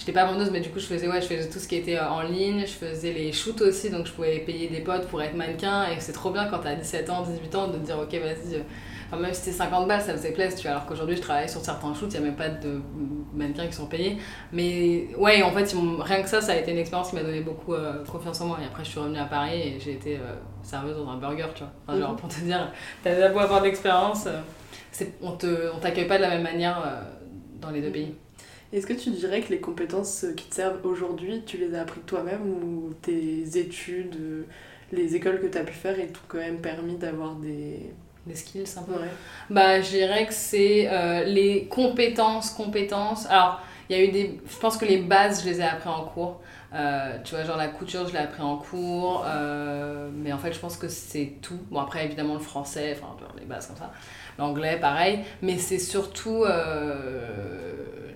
[0.00, 1.96] j'étais pas vendeuse mais du coup je faisais ouais je faisais tout ce qui était
[1.96, 5.22] euh, en ligne je faisais les shoots aussi donc je pouvais payer des potes pour
[5.22, 7.98] être mannequin et c'est trop bien quand t'as 17 ans 18 ans de te dire
[7.98, 8.62] ok vas-y euh,
[9.10, 10.70] Enfin, même si c'était 50 balles, ça faisait plaisir, tu vois.
[10.72, 12.80] Alors qu'aujourd'hui, je travaille sur certains shoots, il n'y a même pas de
[13.34, 14.18] mannequins qui sont payés.
[14.52, 17.40] Mais ouais, en fait, rien que ça, ça a été une expérience qui m'a donné
[17.40, 18.58] beaucoup euh, confiance en moi.
[18.62, 21.48] Et après, je suis revenue à Paris et j'ai été euh, serveuse dans un burger,
[21.54, 21.72] tu vois.
[21.88, 22.16] Enfin, genre, mhm.
[22.18, 25.32] pour te dire, t'as beau avoir d'expérience, euh, on
[25.80, 26.80] t'accueille pas de la même manière
[27.60, 28.14] dans les deux pays.
[28.72, 32.04] Est-ce que tu dirais que les compétences qui te servent aujourd'hui, tu les as apprises
[32.06, 34.46] toi-même ou tes études,
[34.92, 37.92] les écoles que tu as pu faire, et t'ont quand même permis d'avoir des
[38.26, 38.92] des skills un peu?
[39.48, 43.26] Bah, je dirais que c'est euh, les compétences, compétences.
[43.26, 44.40] Alors, il y a eu des.
[44.48, 46.40] Je pense que les bases, je les ai appris en cours.
[46.72, 49.24] Euh, tu vois, genre la couture, je l'ai appris en cours.
[49.26, 51.58] Euh, mais en fait, je pense que c'est tout.
[51.70, 53.90] Bon, après, évidemment, le français, enfin, les bases comme ça.
[54.38, 55.20] L'anglais, pareil.
[55.42, 56.44] Mais c'est surtout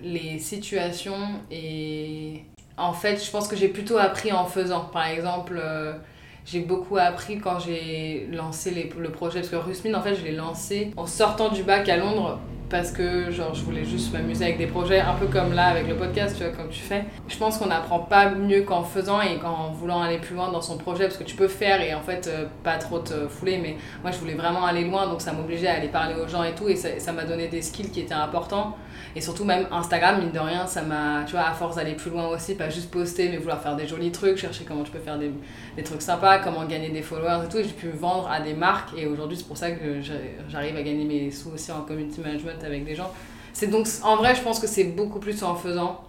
[0.05, 2.43] les situations et.
[2.77, 4.81] En fait, je pense que j'ai plutôt appris en faisant.
[4.91, 5.61] Par exemple
[6.45, 9.39] j'ai beaucoup appris quand j'ai lancé le projet.
[9.39, 12.39] Parce que Rusmin, en fait, je l'ai lancé en sortant du bac à Londres
[12.69, 15.87] parce que genre je voulais juste m'amuser avec des projets un peu comme là avec
[15.87, 19.21] le podcast tu vois comme tu fais je pense qu'on n'apprend pas mieux qu'en faisant
[19.21, 21.93] et qu'en voulant aller plus loin dans son projet parce que tu peux faire et
[21.93, 25.21] en fait euh, pas trop te fouler mais moi je voulais vraiment aller loin donc
[25.21, 27.91] ça m'obligeait à aller parler aux gens et tout et ça m'a donné des skills
[27.91, 28.75] qui étaient importants
[29.15, 32.11] et surtout, même Instagram, mine de rien, ça m'a, tu vois, à force d'aller plus
[32.11, 34.99] loin aussi, pas juste poster, mais vouloir faire des jolis trucs, chercher comment tu peux
[34.99, 35.31] faire des,
[35.77, 37.59] des trucs sympas, comment gagner des followers et tout.
[37.59, 38.89] J'ai pu vendre à des marques.
[38.97, 40.01] Et aujourd'hui, c'est pour ça que
[40.49, 43.09] j'arrive à gagner mes sous aussi en community management avec des gens.
[43.53, 46.01] C'est donc, en vrai, je pense que c'est beaucoup plus en faisant.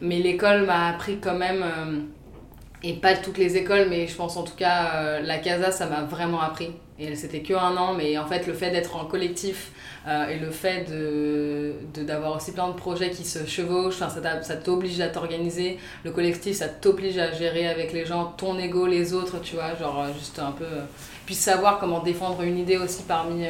[0.00, 1.62] Mais l'école m'a appris quand même.
[1.62, 2.00] Euh,
[2.82, 5.86] et pas toutes les écoles, mais je pense en tout cas, euh, la Casa, ça
[5.86, 6.70] m'a vraiment appris.
[7.00, 9.70] Et c'était que un an, mais en fait, le fait d'être en collectif
[10.06, 10.84] euh, et le fait
[11.94, 15.78] d'avoir de, aussi plein de projets qui se chevauchent, ça t'oblige à t'organiser.
[16.04, 19.76] Le collectif, ça t'oblige à gérer avec les gens, ton ego, les autres, tu vois,
[19.76, 20.66] genre euh, juste un peu.
[21.26, 23.46] puis savoir comment défendre une idée aussi parmi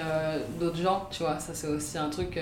[0.61, 2.39] d'autres gens, tu vois, ça c'est aussi un truc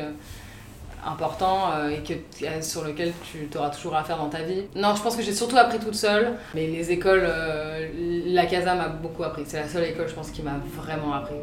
[1.07, 2.15] important euh, et que,
[2.45, 4.65] euh, sur lequel tu auras toujours à faire dans ta vie.
[4.75, 7.89] Non, je pense que j'ai surtout appris toute seule, mais les écoles, euh,
[8.27, 9.45] la Casa m'a beaucoup appris.
[9.47, 11.37] C'est la seule école, je pense, qui m'a vraiment appris.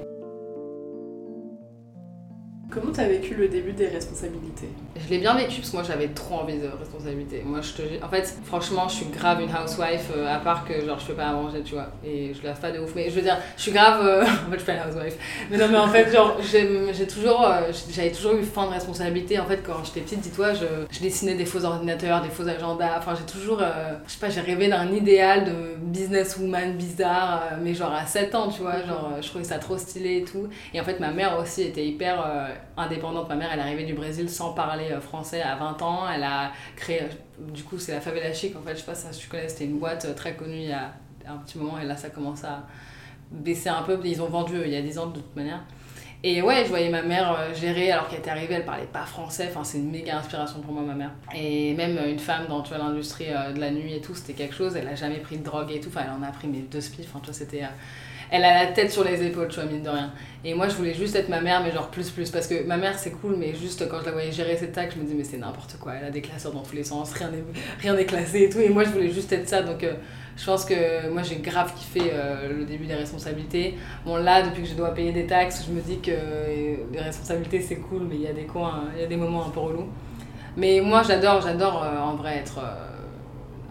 [2.74, 4.68] Comment t'as vécu le début des responsabilités?
[4.96, 7.44] Je l'ai bien vécu parce que moi j'avais trop envie de responsabilité.
[7.46, 10.84] Moi je te en fait franchement je suis grave une housewife euh, à part que
[10.84, 11.90] genre je fais pas à manger tu vois.
[12.04, 12.94] Et je lave pas de ouf.
[12.96, 15.18] Mais je veux dire je suis grave euh, en fait je suis pas une housewife.
[15.52, 19.40] Mais non mais en fait genre j'ai toujours euh, j'avais toujours eu faim de responsabilité.
[19.40, 22.98] En fait quand j'étais petite dis-toi je, je, dessinais des faux ordinateurs des faux agendas.
[22.98, 27.94] Enfin j'ai toujours je sais pas j'ai rêvé d'un idéal de businesswoman bizarre mais genre
[27.94, 28.84] à 7 ans tu vois.
[28.84, 30.48] Genre je trouvais ça trop stylé et tout.
[30.74, 32.24] Et en fait ma mère aussi était hyper
[32.78, 33.30] indépendante.
[33.30, 36.10] Ma mère, elle est arrivée du Brésil sans parler euh, français à 20 ans.
[36.10, 37.02] Elle a créé,
[37.40, 39.66] du coup, c'est la Favela Chic, en fait, je sais pas si tu connais, c'était
[39.66, 40.94] une boîte euh, très connue il y a
[41.28, 42.66] un petit moment, et là, ça commence à
[43.32, 44.00] baisser un peu.
[44.04, 45.62] Ils ont vendu euh, il y a 10 ans, de toute manière.
[46.26, 49.48] Et ouais, je voyais ma mère gérer alors qu'elle était arrivée, elle parlait pas français.
[49.50, 51.12] Enfin, c'est une méga inspiration pour moi, ma mère.
[51.36, 54.78] Et même une femme dans l'industrie de la nuit et tout, c'était quelque chose.
[54.78, 55.90] Elle a jamais pris de drogue et tout.
[55.90, 57.10] Enfin, elle en a pris mes deux spiffs.
[57.10, 57.64] Enfin, tu vois, c'était
[58.34, 60.12] elle a la tête sur les épaules, tu vois, mine de rien.
[60.44, 62.32] Et moi, je voulais juste être ma mère, mais genre plus, plus.
[62.32, 64.92] Parce que ma mère, c'est cool, mais juste quand je la voyais gérer ses tacs,
[64.96, 65.94] je me disais, mais c'est n'importe quoi.
[65.94, 67.44] Elle a des classeurs dans tous les sens, rien n'est,
[67.80, 68.58] rien classé et tout.
[68.58, 69.62] Et moi, je voulais juste être ça.
[69.62, 69.94] Donc, euh,
[70.36, 73.78] je pense que moi, j'ai grave kiffé euh, le début des responsabilités.
[74.04, 77.00] Bon, là, depuis que je dois payer des taxes, je me dis que euh, les
[77.02, 79.52] responsabilités, c'est cool, mais il y a des coins, il y a des moments un
[79.52, 79.90] peu relous.
[80.58, 82.60] Mais moi, j'adore, j'adore en vrai être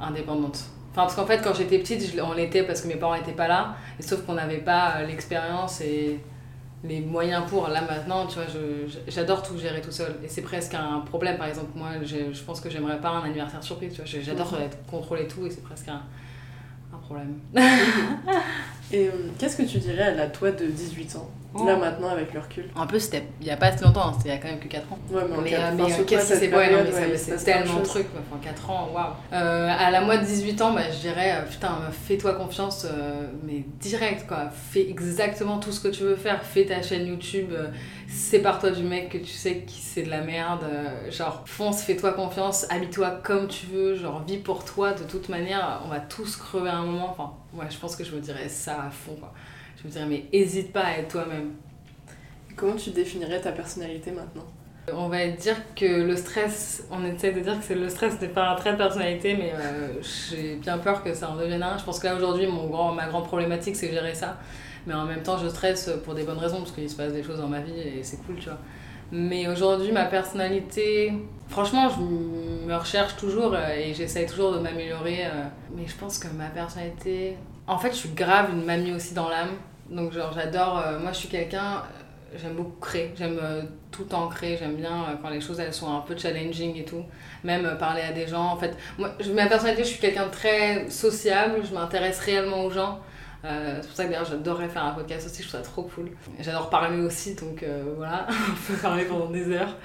[0.00, 0.66] indépendante.
[0.92, 3.48] Enfin, parce qu'en fait, quand j'étais petite, on l'était parce que mes parents n'étaient pas
[3.48, 3.76] là.
[3.98, 6.20] Et sauf qu'on n'avait pas euh, l'expérience et
[6.84, 7.68] les moyens pour.
[7.68, 8.44] Là, maintenant, tu vois,
[9.08, 10.14] j'adore tout gérer tout seul.
[10.22, 11.38] Et c'est presque un problème.
[11.38, 13.94] Par exemple, moi, je pense que j'aimerais pas un anniversaire surprise.
[13.94, 14.54] Tu vois, j'adore
[14.90, 16.02] contrôler tout et c'est presque un,
[16.92, 17.38] un problème.
[18.92, 21.30] et euh, qu'est-ce que tu dirais à la toi de 18 ans?
[21.54, 22.70] Là maintenant avec le recul.
[22.74, 24.48] En plus, c'était il n'y a pas si longtemps, hein, c'était il y a quand
[24.48, 24.98] même que 4 ans.
[25.10, 28.70] Ouais, mais, mais, euh, mais qu'est-ce que c'est ouais, c'est tellement de trucs, enfin 4
[28.70, 29.12] ans, waouh.
[29.32, 32.86] Euh, à la moitié de 18 ans, bah, je dirais, euh, putain, fais-toi confiance,
[33.44, 34.48] mais direct quoi.
[34.50, 36.42] Fais exactement tout ce que tu veux faire.
[36.42, 37.52] Fais ta chaîne YouTube,
[38.08, 40.64] sépare-toi du mec que tu sais qui c'est de la merde.
[41.10, 45.82] genre, fonce, fais-toi confiance, habille-toi comme tu veux, genre, vis pour toi de toute manière.
[45.84, 47.10] On va tous crever à un moment.
[47.10, 49.32] Enfin, ouais, je pense que je me dirais ça à fond quoi.
[49.82, 51.52] Je me dirais, mais hésite pas à être toi-même.
[52.54, 54.44] Comment tu définirais ta personnalité maintenant?
[54.92, 58.28] On va dire que le stress, on essaie de dire que c'est le stress n'est
[58.28, 61.78] pas un trait de personnalité, mais euh, j'ai bien peur que ça en devienne un.
[61.78, 64.38] Je pense que là aujourd'hui, mon grand, ma grande problématique, c'est gérer ça.
[64.86, 67.22] Mais en même temps, je stresse pour des bonnes raisons, parce qu'il se passe des
[67.22, 68.58] choses dans ma vie et c'est cool, tu vois.
[69.12, 71.12] Mais aujourd'hui, ma personnalité,
[71.48, 75.26] franchement, je me recherche toujours euh, et j'essaye toujours de m'améliorer.
[75.26, 75.44] Euh.
[75.76, 77.36] Mais je pense que ma personnalité.
[77.66, 79.50] En fait, je suis grave une mamie aussi dans l'âme.
[79.92, 80.78] Donc, genre, j'adore.
[80.78, 81.82] Euh, moi, je suis quelqu'un.
[82.36, 85.72] j'aime beaucoup créer, j'aime euh, tout le créer, j'aime bien euh, quand les choses elles
[85.72, 87.04] sont un peu challenging et tout,
[87.44, 88.46] même euh, parler à des gens.
[88.46, 92.70] En fait, moi, ma personnalité, je suis quelqu'un de très sociable, je m'intéresse réellement aux
[92.70, 93.00] gens.
[93.42, 96.10] c'est pour ça que d'ailleurs j'adorerais faire un podcast aussi, je trouve ça trop cool.
[96.40, 97.64] J'adore parler aussi, donc
[97.96, 99.76] voilà, on peut parler pendant des heures.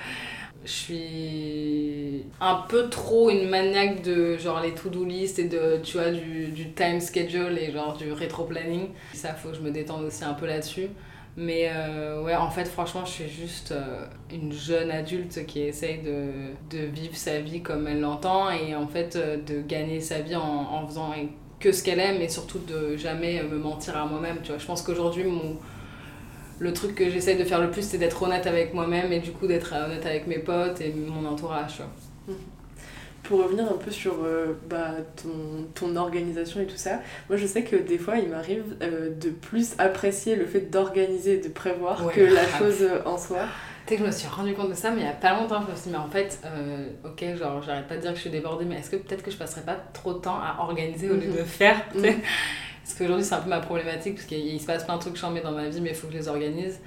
[0.65, 5.97] Je suis un peu trop une maniaque de genre les to-do list et de tu
[5.97, 8.89] vois du, du time schedule et genre du rétro-planning.
[9.13, 10.89] Ça faut que je me détende aussi un peu là-dessus.
[11.37, 15.99] Mais euh, ouais, en fait, franchement, je suis juste euh, une jeune adulte qui essaye
[16.01, 16.31] de,
[16.71, 20.35] de, vivre sa vie comme elle l'entend et en fait euh, de gagner sa vie
[20.35, 21.13] en, en faisant
[21.59, 24.37] que ce qu'elle aime et surtout de jamais me mentir à moi-même.
[24.41, 25.57] Tu vois, je pense qu'aujourd'hui, mon
[26.59, 29.31] le truc que j'essaye de faire le plus, c'est d'être honnête avec moi-même et du
[29.31, 31.81] coup d'être honnête avec mes potes et mon entourage.
[32.27, 32.33] Mmh
[33.27, 34.91] pour revenir un peu sur euh, bah,
[35.21, 39.09] ton, ton, organisation et tout ça, moi je sais que des fois il m'arrive euh,
[39.13, 43.39] de plus apprécier le fait d'organiser, de prévoir que la chose euh, en soi.
[43.85, 45.39] Tu sais que je me suis rendu compte de ça, mais il y a pas
[45.39, 46.41] longtemps, je me suis dit, mais en fait,
[47.05, 49.31] ok, genre j'arrête pas de dire que je suis débordée, mais est-ce que peut-être que
[49.31, 51.45] je passerai pas trop de temps à organiser au lieu de mhm.
[51.45, 52.15] faire mhm.
[52.87, 55.41] Parce qu'aujourd'hui c'est un peu ma problématique, parce qu'il se passe plein de trucs mets
[55.41, 56.79] dans ma vie, mais il faut que je les organise.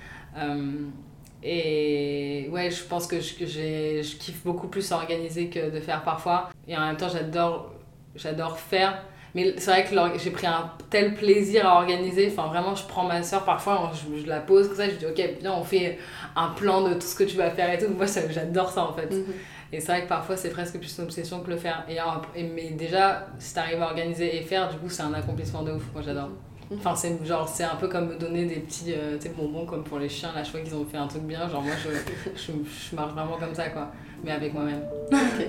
[1.42, 6.50] Et ouais, je pense que je, je kiffe beaucoup plus organiser que de faire parfois.
[6.68, 9.02] Et en même temps, j'adore, faire.
[9.34, 12.28] Mais c'est vrai que j'ai pris un tel plaisir à organiser.
[12.30, 15.40] Enfin, vraiment, je prends ma soeur parfois, je, la pose comme ça, je dis, ok,
[15.40, 15.98] bien, on fait
[16.34, 17.90] un plan de tout ce que tu vas faire et tout.
[17.92, 19.10] Moi, j'adore ça en fait.
[19.10, 19.24] Mhm.
[19.72, 21.84] Et c'est vrai que parfois, c'est presque plus une obsession que le faire.
[21.88, 21.98] Et,
[22.38, 25.72] et mais déjà, si t'arrives à organiser et faire, du coup, c'est un accomplissement de
[25.72, 25.84] ouf.
[25.92, 26.30] Moi, j'adore.
[26.70, 26.78] Mhm.
[26.78, 29.98] Enfin, c'est genre, c'est un peu comme me donner des petits euh, bonbons comme pour
[29.98, 30.32] les chiens.
[30.34, 31.48] Là, je vois qu'ils ont fait un truc bien.
[31.48, 31.90] Genre, moi, je,
[32.36, 33.92] je, je marche vraiment comme ça, quoi.
[34.24, 34.82] Mais avec moi-même.
[35.12, 35.46] Ok.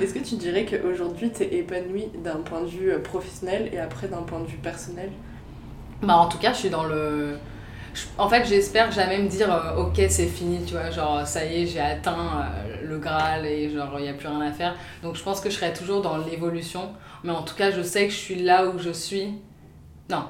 [0.00, 3.78] Est-ce que tu dirais qu'aujourd'hui, tu es épanouie d'un point de vue euh, professionnel et
[3.78, 5.10] après d'un point de vue personnel?
[6.02, 7.38] Bah, en tout cas, je suis dans le.
[8.18, 11.62] En fait, j'espère jamais me dire euh, ok, c'est fini, tu vois, genre ça y
[11.62, 12.46] est, j'ai atteint
[12.82, 14.74] le Graal et genre il n'y a plus rien à faire.
[15.02, 16.92] Donc je pense que je serai toujours dans l'évolution.
[17.24, 19.32] Mais en tout cas, je sais que je suis là où je suis.
[20.10, 20.24] Non,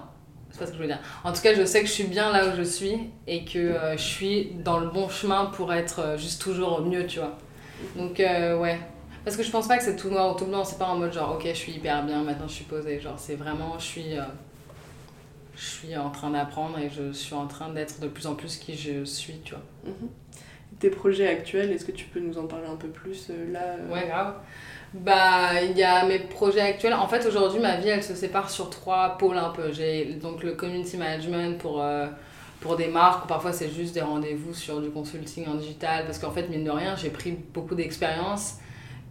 [0.51, 1.01] c'est pas ce que je veux dire.
[1.25, 3.59] En tout cas, je sais que je suis bien là où je suis et que
[3.59, 7.37] euh, je suis dans le bon chemin pour être euh, juste toujours mieux, tu vois.
[7.97, 8.79] Donc, euh, ouais.
[9.25, 10.97] Parce que je pense pas que c'est tout noir ou tout blanc, c'est pas en
[10.97, 13.01] mode genre, ok, je suis hyper bien, maintenant je suis posée.
[13.01, 14.15] Genre, c'est vraiment, je suis.
[15.57, 18.57] Je suis en train d'apprendre et je suis en train d'être de plus en plus
[18.57, 19.63] qui je suis, tu vois.
[19.85, 20.09] Mhm.
[20.81, 24.07] Tes projets actuels, est-ce que tu peux nous en parler un peu plus là Ouais,
[24.09, 24.35] grave.
[24.93, 26.95] Bah, il y a mes projets actuels.
[26.95, 29.73] En fait, aujourd'hui, ma vie, elle se sépare sur trois pôles un peu.
[29.73, 32.07] J'ai donc le community management pour, euh,
[32.61, 36.31] pour des marques, parfois c'est juste des rendez-vous sur du consulting en digital, parce qu'en
[36.31, 38.59] fait, mine de rien, j'ai pris beaucoup d'expérience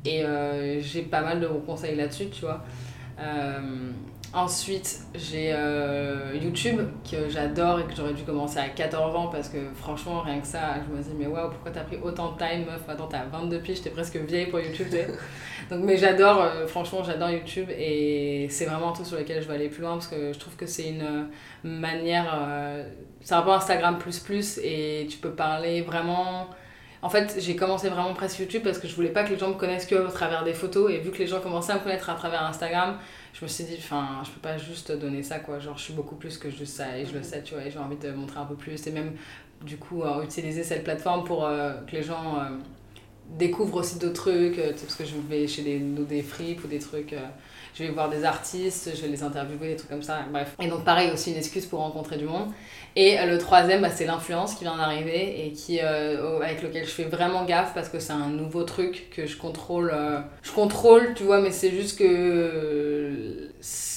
[0.06, 2.64] et euh, j'ai pas mal de bons conseils là-dessus, tu vois.
[4.36, 9.48] Ensuite, j'ai euh, YouTube que j'adore et que j'aurais dû commencer à 14 ans parce
[9.48, 12.40] que franchement, rien que ça, je me dis, mais waouh, pourquoi t'as pris autant de
[12.40, 12.82] time, meuf?
[12.88, 14.88] Attends, t'as 22 piges, t'es presque vieille pour YouTube.
[15.70, 19.48] Donc, mais j'adore, euh, franchement, j'adore YouTube et c'est vraiment un truc sur lequel je
[19.48, 21.30] vais aller plus loin parce que je trouve que c'est une
[21.64, 22.26] manière.
[22.36, 22.90] Euh,
[23.22, 26.50] c'est un peu Instagram plus plus et tu peux parler vraiment.
[27.04, 29.50] En fait, j'ai commencé vraiment presque YouTube parce que je voulais pas que les gens
[29.50, 31.82] me connaissent que à travers des photos et vu que les gens commençaient à me
[31.82, 32.98] connaître à travers Instagram,
[33.34, 35.60] je me suis dit, enfin, je peux pas juste donner ça, quoi.
[35.60, 37.24] Genre, je suis beaucoup plus que juste ça et je le mhm.
[37.24, 39.14] sais, tu vois, et j'ai envie de montrer un peu plus et même,
[39.62, 42.38] du coup, euh, utiliser cette plateforme pour euh, que les gens
[43.32, 46.80] euh, découvrent aussi d'autres trucs, parce que je vais chez des, des fripes ou des
[46.80, 47.16] trucs
[47.76, 50.56] je vais voir des artistes, je vais les interviewer, des trucs comme ça, bref.
[50.62, 52.52] Et donc pareil, aussi une excuse pour rencontrer du monde.
[52.96, 57.06] Et le troisième, bah, c'est l'influence qui vient d'arriver et qui, avec lequel je fais
[57.06, 59.92] vraiment gaffe parce que c'est un nouveau truc que je contrôle.
[60.44, 63.50] je contrôle, tu vois, mais c'est juste que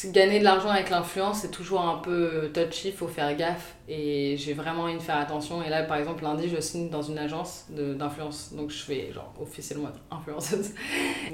[0.05, 3.75] gagner de l'argent avec l'influence, c'est toujours un peu touchy, faut faire gaffe.
[3.89, 5.63] Et j'ai vraiment envie de faire attention.
[5.63, 8.53] Et là, par exemple, lundi, je signe dans une agence d'influence.
[8.53, 10.71] Donc, je fais, genre, officiellement influenceuse.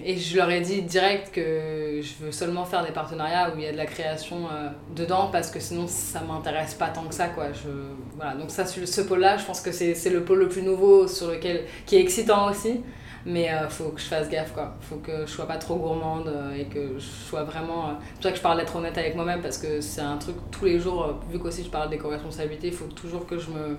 [0.05, 3.65] Et je leur ai dit direct que je veux seulement faire des partenariats où il
[3.65, 7.15] y a de la création euh, dedans parce que sinon, ça m'intéresse pas tant que
[7.15, 7.53] ça, quoi.
[7.53, 7.69] Je,
[8.17, 8.35] voilà.
[8.35, 11.65] Donc, ça, ce pôle-là, je pense que c'est le pôle le plus nouveau sur lequel,
[11.87, 12.81] qui est excitant aussi.
[13.25, 14.75] Mais euh, faut que je fasse gaffe, quoi.
[14.81, 17.89] Faut que je sois pas trop gourmande euh, et que je sois vraiment.
[17.89, 20.17] Euh, c'est pour ça que je parle d'être honnête avec moi-même parce que c'est un
[20.17, 23.77] truc tous les jours, vu qu'aussi je parle d'éco-responsabilité, il faut toujours que je me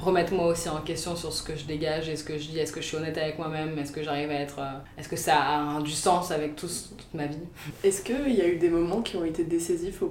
[0.00, 2.58] remette moi aussi en question sur ce que je dégage et ce que je dis.
[2.58, 3.78] Est-ce que je suis honnête avec moi-même?
[3.78, 4.60] Est-ce que j'arrive à être.
[4.98, 7.36] Est-ce que ça a du sens avec tout, toute ma vie?
[7.84, 10.02] Est-ce qu'il y a eu des moments qui ont été décisifs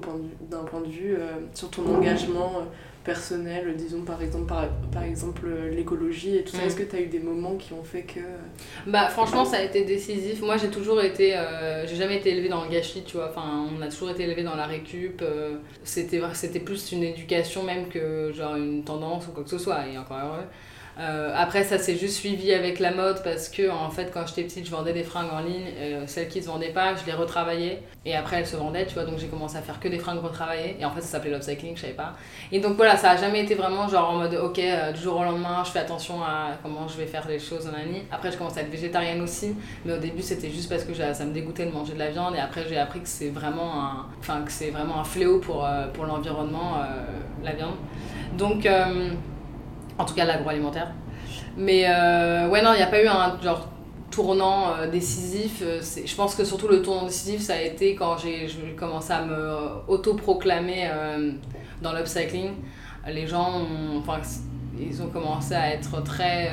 [0.50, 1.17] d'un point de vue
[1.54, 2.63] sur ton engagement
[3.03, 6.63] personnel, disons par exemple, par, par exemple l'écologie et tout ça.
[6.63, 6.67] Mm.
[6.67, 8.19] Est-ce que tu as eu des moments qui ont fait que.
[8.87, 10.41] Bah, franchement, ça a été décisif.
[10.41, 11.35] Moi, j'ai toujours été.
[11.35, 13.29] Euh, j'ai jamais été élevée dans le gâchis, tu vois.
[13.29, 15.21] Enfin, on a toujours été élevée dans la récup.
[15.21, 19.57] Euh, c'était, c'était plus une éducation même que genre une tendance ou quoi que ce
[19.57, 19.87] soit.
[19.87, 20.45] Et encore heureux.
[20.99, 24.43] Euh, après, ça s'est juste suivi avec la mode parce que, en fait, quand j'étais
[24.43, 25.67] petite, je vendais des fringues en ligne.
[25.77, 27.82] Euh, celles qui se vendaient pas, je les retravaillais.
[28.06, 29.06] Et après, elles se vendaient, tu vois.
[29.06, 30.77] Donc, j'ai commencé à faire que des fringues retravaillées.
[30.80, 32.13] Et en fait, ça s'appelait l'upcycling, je savais pas.
[32.51, 35.17] Et donc, voilà, ça a jamais été vraiment genre en mode, ok, euh, du jour
[35.17, 38.06] au lendemain, je fais attention à comment je vais faire les choses en année.
[38.12, 39.56] Après, je commençais à être végétarienne aussi.
[39.86, 42.36] Mais au début, c'était juste parce que ça me dégoûtait de manger de la viande.
[42.36, 44.06] Et après, j'ai appris que c'est vraiment un,
[44.71, 46.77] vraiment un fléau pour, pour l'environnement,
[47.43, 47.75] la viande.
[48.38, 48.67] Donc,
[50.01, 50.91] en tout cas, l'agroalimentaire.
[51.57, 53.67] Mais euh, ouais, non, il n'y a pas eu un genre
[54.09, 55.61] tournant euh, décisif.
[55.61, 59.23] Euh, je pense que surtout le tournant décisif, ça a été quand j'ai commencé à
[59.23, 60.89] me auto-proclamer
[61.81, 62.53] dans l'upcycling.
[63.07, 64.03] Les gens ont,
[64.79, 66.51] ils ont commencé à être très.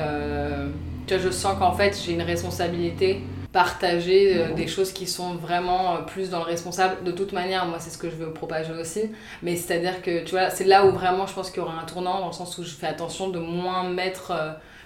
[1.09, 3.23] je sens qu'en fait, j'ai une responsabilité
[3.59, 7.03] partager des choses qui sont vraiment plus dans le responsable.
[7.03, 9.11] De toute manière, moi, c'est ce que je veux propager aussi.
[9.43, 11.85] Mais c'est-à-dire que, tu vois, c'est là où vraiment je pense qu'il y aura un
[11.85, 14.33] tournant, dans le sens où je fais attention de moins mettre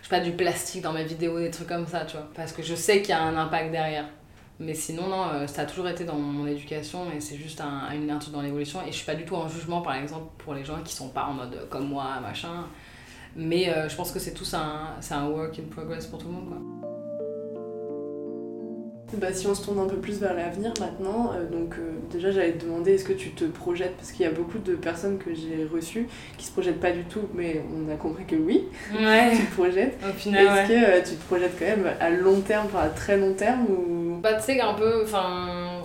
[0.03, 2.29] je sais pas, du plastique dans mes vidéos, des trucs comme ça, tu vois.
[2.35, 4.07] Parce que je sais qu'il y a un impact derrière.
[4.59, 7.89] Mais sinon, non, euh, ça a toujours été dans mon éducation et c'est juste un,
[7.91, 8.81] un truc dans l'évolution.
[8.83, 11.09] Et je suis pas du tout en jugement, par exemple, pour les gens qui sont
[11.09, 12.67] pas en mode euh, comme moi, machin.
[13.37, 16.35] Mais euh, je pense que c'est tout un, un work in progress pour tout le
[16.35, 17.02] monde, quoi.
[19.15, 22.31] Bah, si on se tourne un peu plus vers l'avenir maintenant, euh, donc euh, déjà
[22.31, 25.19] j'allais te demander est-ce que tu te projettes, parce qu'il y a beaucoup de personnes
[25.19, 26.07] que j'ai reçues
[26.39, 28.65] qui se projettent pas du tout, mais on a compris que oui,
[28.99, 29.33] ouais.
[29.37, 29.99] tu te projettes.
[30.09, 32.89] Au final, Est-ce que euh, tu te projettes quand même à long terme, enfin à
[32.89, 34.21] très long terme ou...
[34.23, 35.83] Bah tu sais un peu, enfin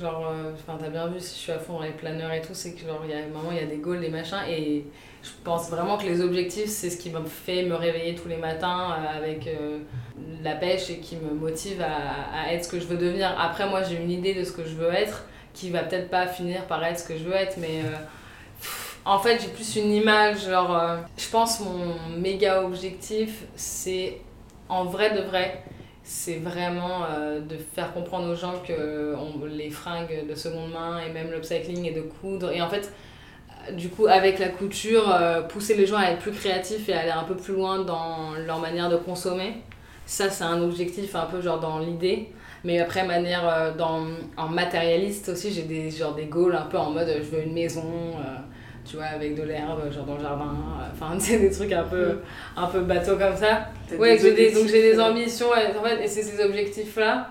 [0.00, 2.54] genre, enfin t'as bien vu si je suis à fond dans les planeurs et tout,
[2.54, 4.84] c'est que genre y a un moment il y a des goals, des machins et
[5.22, 8.36] je pense vraiment que les objectifs, c'est ce qui me fait me réveiller tous les
[8.36, 9.78] matins euh, avec euh,
[10.42, 13.32] la pêche et qui me motive à, être ce que je veux devenir.
[13.38, 16.26] Après, moi, j'ai une idée de ce que je veux être qui va peut-être pas
[16.26, 17.96] finir par être ce que je veux être, mais euh,
[19.04, 20.48] en fait, j'ai plus une image.
[20.48, 24.18] Genre, je pense mon méga objectif, c'est
[24.68, 25.62] en vrai de vrai.
[26.04, 27.06] C'est vraiment
[27.48, 29.14] de faire comprendre aux gens que
[29.46, 32.50] les fringues de seconde main et même l'upcycling et de coudre.
[32.50, 32.92] Et en fait,
[33.70, 37.00] du coup, avec la couture, euh, pousser les gens à être plus créatifs et à
[37.00, 39.62] aller un peu plus loin dans leur manière de consommer.
[40.04, 42.28] Ça, c'est un objectif un peu genre dans l'idée.
[42.64, 46.90] Mais après, manière euh, dans, en matérialiste aussi, j'ai des, des goals un peu en
[46.90, 47.84] mode je veux une maison,
[48.18, 48.38] euh,
[48.84, 50.54] tu vois, avec de l'herbe, genre dans le jardin.
[50.92, 52.18] Enfin, c'est des trucs un peu,
[52.56, 53.68] un peu bateau comme ça.
[53.98, 55.50] Ouais, des, donc j'ai des ambitions.
[55.50, 57.28] en fait, et c'est ces objectifs-là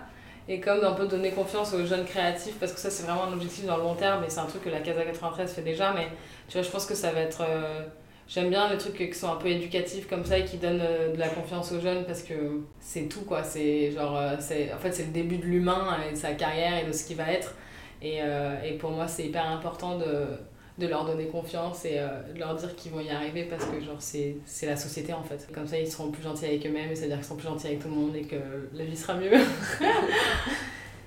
[0.48, 3.34] et comme d'un peu donner confiance aux jeunes créatifs parce que ça c'est vraiment un
[3.34, 5.94] objectif dans le long terme et c'est un truc que la Casa 93 fait déjà
[5.94, 6.08] mais
[6.48, 7.84] tu vois je pense que ça va être euh,
[8.28, 11.14] j'aime bien les trucs qui sont un peu éducatifs comme ça et qui donnent euh,
[11.14, 12.34] de la confiance aux jeunes parce que
[12.80, 16.12] c'est tout quoi c'est genre euh, c'est en fait c'est le début de l'humain et
[16.12, 17.54] de sa carrière et de ce qu'il va être
[18.02, 18.18] et,
[18.66, 20.26] et pour moi c'est hyper important de
[20.78, 22.00] de leur donner confiance et
[22.34, 25.48] de leur dire qu'ils vont y arriver parce que genre c'est la société en fait.
[25.54, 27.80] Comme ça ils seront plus gentils avec eux-mêmes et c'est-à-dire qu'ils seront plus gentils avec
[27.80, 28.38] tout le monde et que
[28.74, 29.32] la vie sera mieux.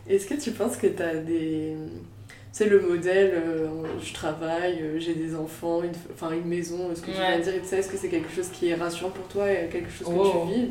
[0.09, 1.77] Est-ce que tu penses que tu as des...
[2.53, 3.66] C'est le modèle, euh,
[4.00, 7.55] je travaille, euh, j'ai des enfants, une, enfin une maison, est-ce que tu vas dire,
[7.55, 10.37] est-ce que c'est quelque chose qui est rassurant pour toi et quelque chose que tu
[10.37, 10.46] oh.
[10.46, 10.70] vis?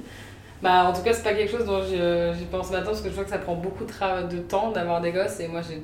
[0.61, 3.13] Bah, en tout cas, c'est pas quelque chose dont j'y pense maintenant parce que je
[3.13, 5.81] vois que ça prend beaucoup de, de temps d'avoir des gosses et moi, j'ai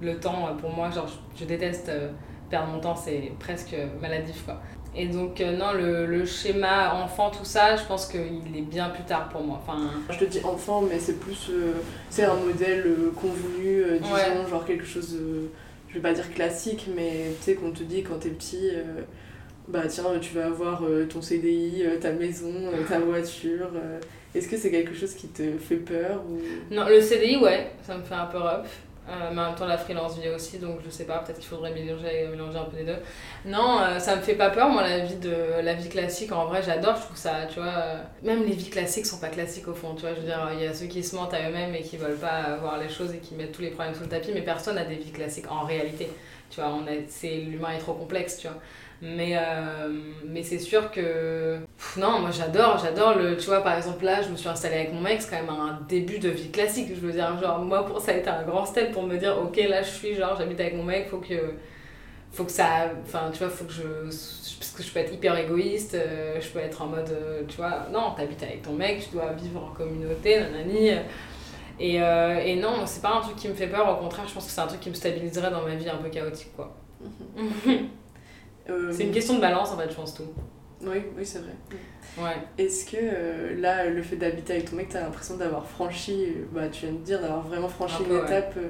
[0.00, 2.08] le temps pour moi, genre, je, déteste euh,
[2.52, 4.60] perdre mon temps, c'est presque maladif quoi.
[4.94, 8.20] Et donc, euh, non, le, le, schéma enfant, tout ça, je pense qu'il
[8.54, 9.58] est bien plus tard pour moi.
[9.62, 9.90] Enfin...
[10.10, 11.48] Je te dis enfant, mais c'est plus.
[11.48, 11.72] Euh,
[12.10, 15.18] c'est un modèle euh, convenu, disons, genre quelque chose,
[15.88, 18.70] je vais pas dire classique, mais tu sais, qu'on te dit quand t'es petit,
[19.66, 22.52] bah tiens, tu vas avoir ton CDI, ta maison,
[22.86, 23.70] ta voiture.
[24.34, 26.38] Est-ce que c'est quelque chose qui te fait peur ou...
[26.74, 28.66] Non, le CDI, ouais, ça me fait un peu rough.
[29.08, 31.48] Euh, mais en même temps, la freelance vie aussi, donc je sais pas, peut-être qu'il
[31.48, 32.98] faudrait mélanger, mélanger un peu les deux.
[33.44, 36.46] Non, euh, ça me fait pas peur, moi, la vie, de, la vie classique, en
[36.46, 37.68] vrai, j'adore, je trouve ça, tu vois.
[37.68, 40.14] Euh, même les vies classiques sont pas classiques au fond, tu vois.
[40.14, 42.18] Je veux dire, il y a ceux qui se mentent à eux-mêmes et qui veulent
[42.18, 44.76] pas voir les choses et qui mettent tous les problèmes sous le tapis, mais personne
[44.76, 46.08] n'a des vies classiques en réalité.
[46.50, 46.70] Tu vois,
[47.24, 48.58] l'humain est trop complexe, tu vois.
[49.04, 49.88] Mais, euh,
[50.24, 51.58] mais c'est sûr que.
[51.96, 53.36] non, moi j'adore, j'adore le.
[53.36, 55.50] Tu vois, par exemple, là, je me suis installée avec mon mec, c'est quand même
[55.50, 56.88] un début de vie classique.
[56.94, 59.36] Je veux dire, genre, moi, pour, ça a été un grand step pour me dire,
[59.42, 61.54] ok, là, je suis, genre, j'habite avec mon mec, faut que.
[62.30, 62.92] Faut que ça.
[63.02, 63.82] Enfin, tu vois, faut que je.
[64.04, 67.10] Parce que je peux être hyper égoïste, euh, je peux être en mode.
[67.10, 70.90] Euh, tu vois, non, t'habites avec ton mec, tu dois vivre en communauté, nanani.
[71.80, 74.46] Et, et non, c'est pas un truc qui me fait peur, au contraire, je pense
[74.46, 76.76] que c'est un truc qui me stabiliserait dans ma vie un peu chaotique, quoi.
[78.92, 80.32] C'est une question de balance en fait, je pense tout.
[80.84, 81.52] Oui, oui, c'est vrai.
[82.18, 82.36] Ouais.
[82.58, 86.44] Est-ce que euh, là, le fait d'habiter avec ton mec, t'as l'impression d'avoir franchi, euh,
[86.52, 88.68] bah tu viens de dire, d'avoir vraiment franchi une étape euh,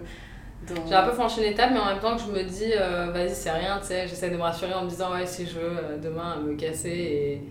[0.68, 0.86] dans...
[0.86, 2.72] J'ai un peu franchi une étape, mais en même temps que je me dis,
[3.12, 5.58] vas-y, c'est rien, tu sais, j'essaie de me rassurer en me disant, ouais, si je
[5.58, 7.42] veux demain me casser et.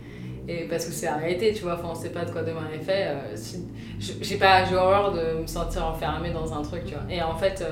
[0.48, 2.84] Et parce que c'est réalité, tu vois, enfin, on sait pas de quoi demain est
[2.84, 3.16] fait.
[3.36, 3.64] si...
[4.00, 7.04] J'ai pas, j'ai horreur de me sentir enfermée dans un truc, tu vois.
[7.12, 7.64] Et en fait,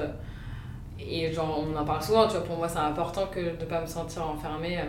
[0.99, 3.81] et genre, on en parle souvent, tu vois, pour moi c'est important que de pas
[3.81, 4.79] me sentir enfermée.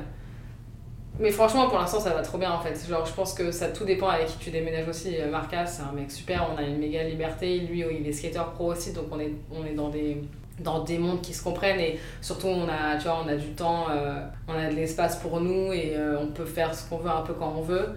[1.21, 2.89] Mais franchement, pour l'instant, ça va trop bien en fait.
[2.89, 5.17] Genre, je pense que ça tout dépend avec qui tu déménages aussi.
[5.19, 7.61] Euh, Marca, c'est un mec super, on a une méga liberté.
[7.61, 10.23] Lui, il est skater pro aussi, donc on est, on est dans des
[10.61, 13.53] dans des mondes qui se comprennent et surtout on a tu vois on a du
[13.53, 16.99] temps euh, on a de l'espace pour nous et euh, on peut faire ce qu'on
[16.99, 17.97] veut un peu quand on veut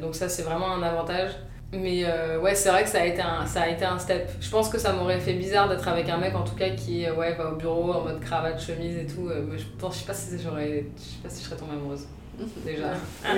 [0.00, 1.32] donc ça c'est vraiment un avantage
[1.74, 2.04] mais
[2.40, 4.30] ouais c'est vrai que ça a été un ça a été un step.
[4.40, 7.08] Je pense que ça m'aurait fait bizarre d'être avec un mec en tout cas qui
[7.10, 10.06] ouais va au bureau en mode cravate chemise et tout mais je pense je sais
[10.06, 12.06] pas si j'aurais je sais pas si je serais tombée amoureuse.
[12.64, 12.94] Déjà.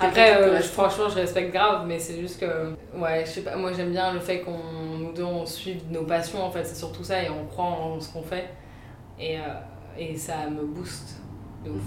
[0.00, 3.72] Après, euh, franchement, je respecte grave, mais c'est juste que, ouais, je sais pas, moi
[3.72, 4.58] j'aime bien le fait qu'on
[4.98, 8.00] nous deux on suive nos passions en fait, c'est surtout ça et on croit en
[8.00, 8.50] ce qu'on fait.
[9.18, 9.42] Et, euh,
[9.98, 11.16] et ça me booste
[11.64, 11.82] de ouf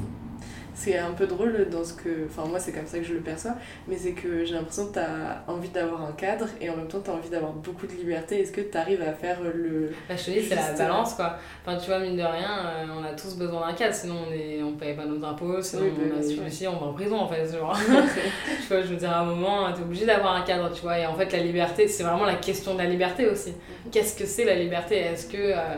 [0.73, 2.25] c'est un peu drôle dans ce que.
[2.25, 3.55] Enfin, moi, c'est comme ça que je le perçois,
[3.87, 6.87] mais c'est que j'ai l'impression que tu as envie d'avoir un cadre et en même
[6.87, 8.41] temps, tu as envie d'avoir beaucoup de liberté.
[8.41, 9.91] Est-ce que tu arrives à faire le.
[10.07, 11.37] Bah, je te dis, c'est la balance, quoi.
[11.65, 14.31] Enfin, tu vois, mine de rien, euh, on a tous besoin d'un cadre, sinon on
[14.31, 17.27] est on paye pas nos impôts, sinon on a aussi, on va en prison, en
[17.27, 17.51] fait.
[17.51, 17.77] Genre.
[18.61, 20.81] tu vois, je veux dire, à un moment, tu es obligé d'avoir un cadre, tu
[20.81, 20.97] vois.
[20.99, 23.51] Et en fait, la liberté, c'est vraiment la question de la liberté aussi.
[23.51, 23.91] Mhm.
[23.91, 24.97] Qu'est-ce que c'est la liberté?
[24.97, 25.37] Est-ce que.
[25.37, 25.77] Euh,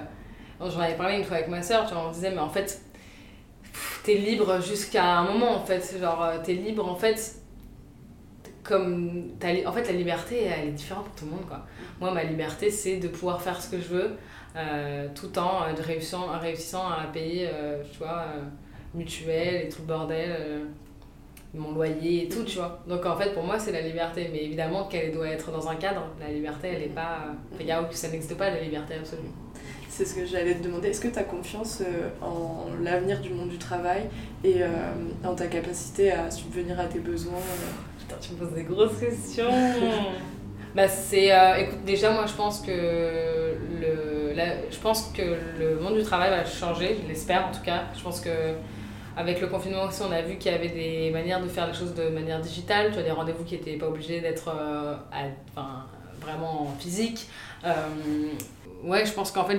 [0.59, 2.81] j'en avais parlé une fois avec ma soeur, tu vois, on disait, mais en fait
[4.03, 5.97] t'es libre jusqu'à un moment en fait.
[5.99, 7.35] Genre euh, t'es libre en fait
[8.63, 9.31] comme
[9.65, 11.65] en fait la liberté elle est différente pour tout le monde quoi.
[11.99, 14.11] Moi ma liberté c'est de pouvoir faire ce que je veux
[14.55, 16.29] euh, tout en euh, réussissant,
[16.89, 17.49] à payer
[17.91, 18.25] tu vois
[18.93, 20.67] mutuelle et tout le bordel
[21.53, 22.81] mon loyer et tout tu vois.
[22.87, 24.29] Donc en fait pour moi c'est la liberté.
[24.31, 26.07] Mais évidemment qu'elle doit être dans un cadre.
[26.19, 27.25] La liberté elle est pas
[27.59, 29.29] a, ça n'existe pas la liberté absolue
[29.91, 30.89] c'est ce que j'allais te demander.
[30.89, 34.03] Est-ce que tu as confiance euh, en l'avenir du monde du travail
[34.41, 34.67] et euh,
[35.25, 38.97] en ta capacité à subvenir à tes besoins euh Putain, tu me poses des grosses
[38.97, 39.51] questions
[40.75, 41.31] Bah c'est...
[41.59, 44.33] écoute, déjà moi je pense que le...
[44.71, 45.21] je pense que
[45.59, 47.83] le monde du travail va changer, je l'espère en tout cas.
[47.93, 48.29] Je pense que
[49.17, 51.73] avec le confinement aussi, on a vu qu'il y avait des manières de faire les
[51.73, 52.91] choses de manière digitale.
[52.93, 54.49] Tu as des rendez-vous qui n'étaient pas obligés d'être
[55.51, 55.85] enfin,
[56.21, 57.27] vraiment physiques
[58.83, 59.57] ouais, je pense qu'en fait,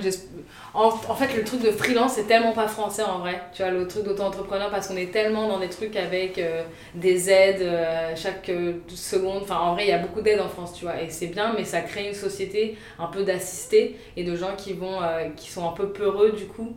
[0.73, 3.41] en, en, fait, le truc de freelance, c'est tellement pas français en vrai.
[3.53, 6.63] Tu vois, le truc d'auto-entrepreneur, parce qu'on est tellement dans des trucs avec euh,
[6.95, 9.43] des aides euh, chaque euh, seconde.
[9.43, 11.53] Enfin, en vrai, il y a beaucoup d'aides en France, tu vois, et c'est bien,
[11.55, 14.99] mais ça crée une société un peu d'assistés et de gens qui, vont,
[15.35, 16.75] qui sont un peu peureux du coup.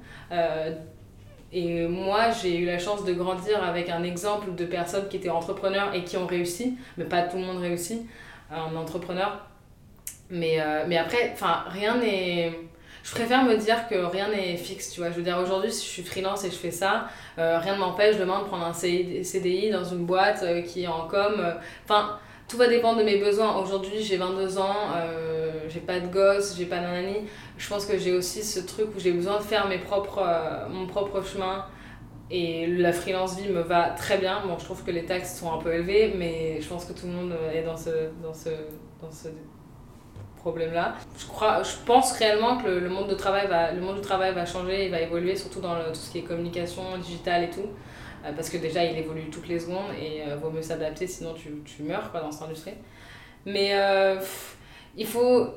[1.52, 5.30] et moi, j'ai eu la chance de grandir avec un exemple de personnes qui étaient
[5.30, 8.02] entrepreneurs et qui ont réussi, mais pas tout le monde réussit
[8.50, 9.40] en entrepreneur
[10.30, 11.34] mais, euh, mais après,
[11.68, 12.52] rien n'est.
[13.02, 15.10] Je préfère me dire que rien n'est fixe, tu vois.
[15.10, 17.06] Je veux dire, aujourd'hui, si je suis freelance et je fais ça,
[17.38, 20.88] euh, rien ne m'empêche demain de prendre un CDI dans une boîte euh, qui est
[20.88, 21.54] en com.
[21.84, 22.18] Enfin,
[22.48, 23.56] tout va dépendre de mes besoins.
[23.58, 24.94] Aujourd'hui, j'ai 22 ans,
[25.68, 27.28] j'ai pas de gosse, j'ai pas nanani.
[27.58, 30.24] Je pense que j'ai aussi ce truc où j'ai besoin de faire mes propres,
[30.70, 31.64] mon propre chemin.
[32.30, 34.42] Et la freelance vie me va très bien.
[34.46, 37.06] Bon, je trouve que les taxes sont un peu élevées, mais je pense que tout
[37.06, 38.50] le monde est dans ce, dans ce
[40.46, 40.94] problème-là.
[41.18, 44.32] Je, crois, je pense réellement que le, monde, de travail va, le monde du travail
[44.32, 47.68] va changer et va évoluer, surtout dans tout ce qui est communication digitale et tout.
[48.24, 51.34] Euh, parce que déjà, il évolue toutes les secondes et euh, vaut mieux s'adapter, sinon
[51.34, 52.74] tu, tu, meurs quoi, dans cette industrie.
[53.44, 54.20] Mais euh,
[54.96, 55.48] il faut.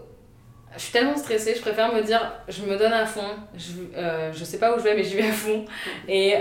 [0.75, 3.71] Je suis tellement stressée, je préfère me dire, je me donne à fond, je,
[4.31, 5.65] je sais pas où je vais, mais j'y vais à fond.
[6.07, 6.35] Et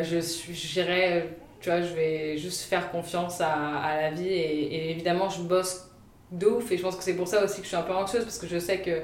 [0.00, 0.20] je
[0.52, 5.42] j'irai, tu vois, je vais juste faire confiance à, à la vie et évidemment, je
[5.42, 5.93] bosse
[6.38, 6.70] de ouf.
[6.72, 8.38] Et je pense que c'est pour ça aussi que je suis un peu anxieuse, parce
[8.38, 9.02] que je sais que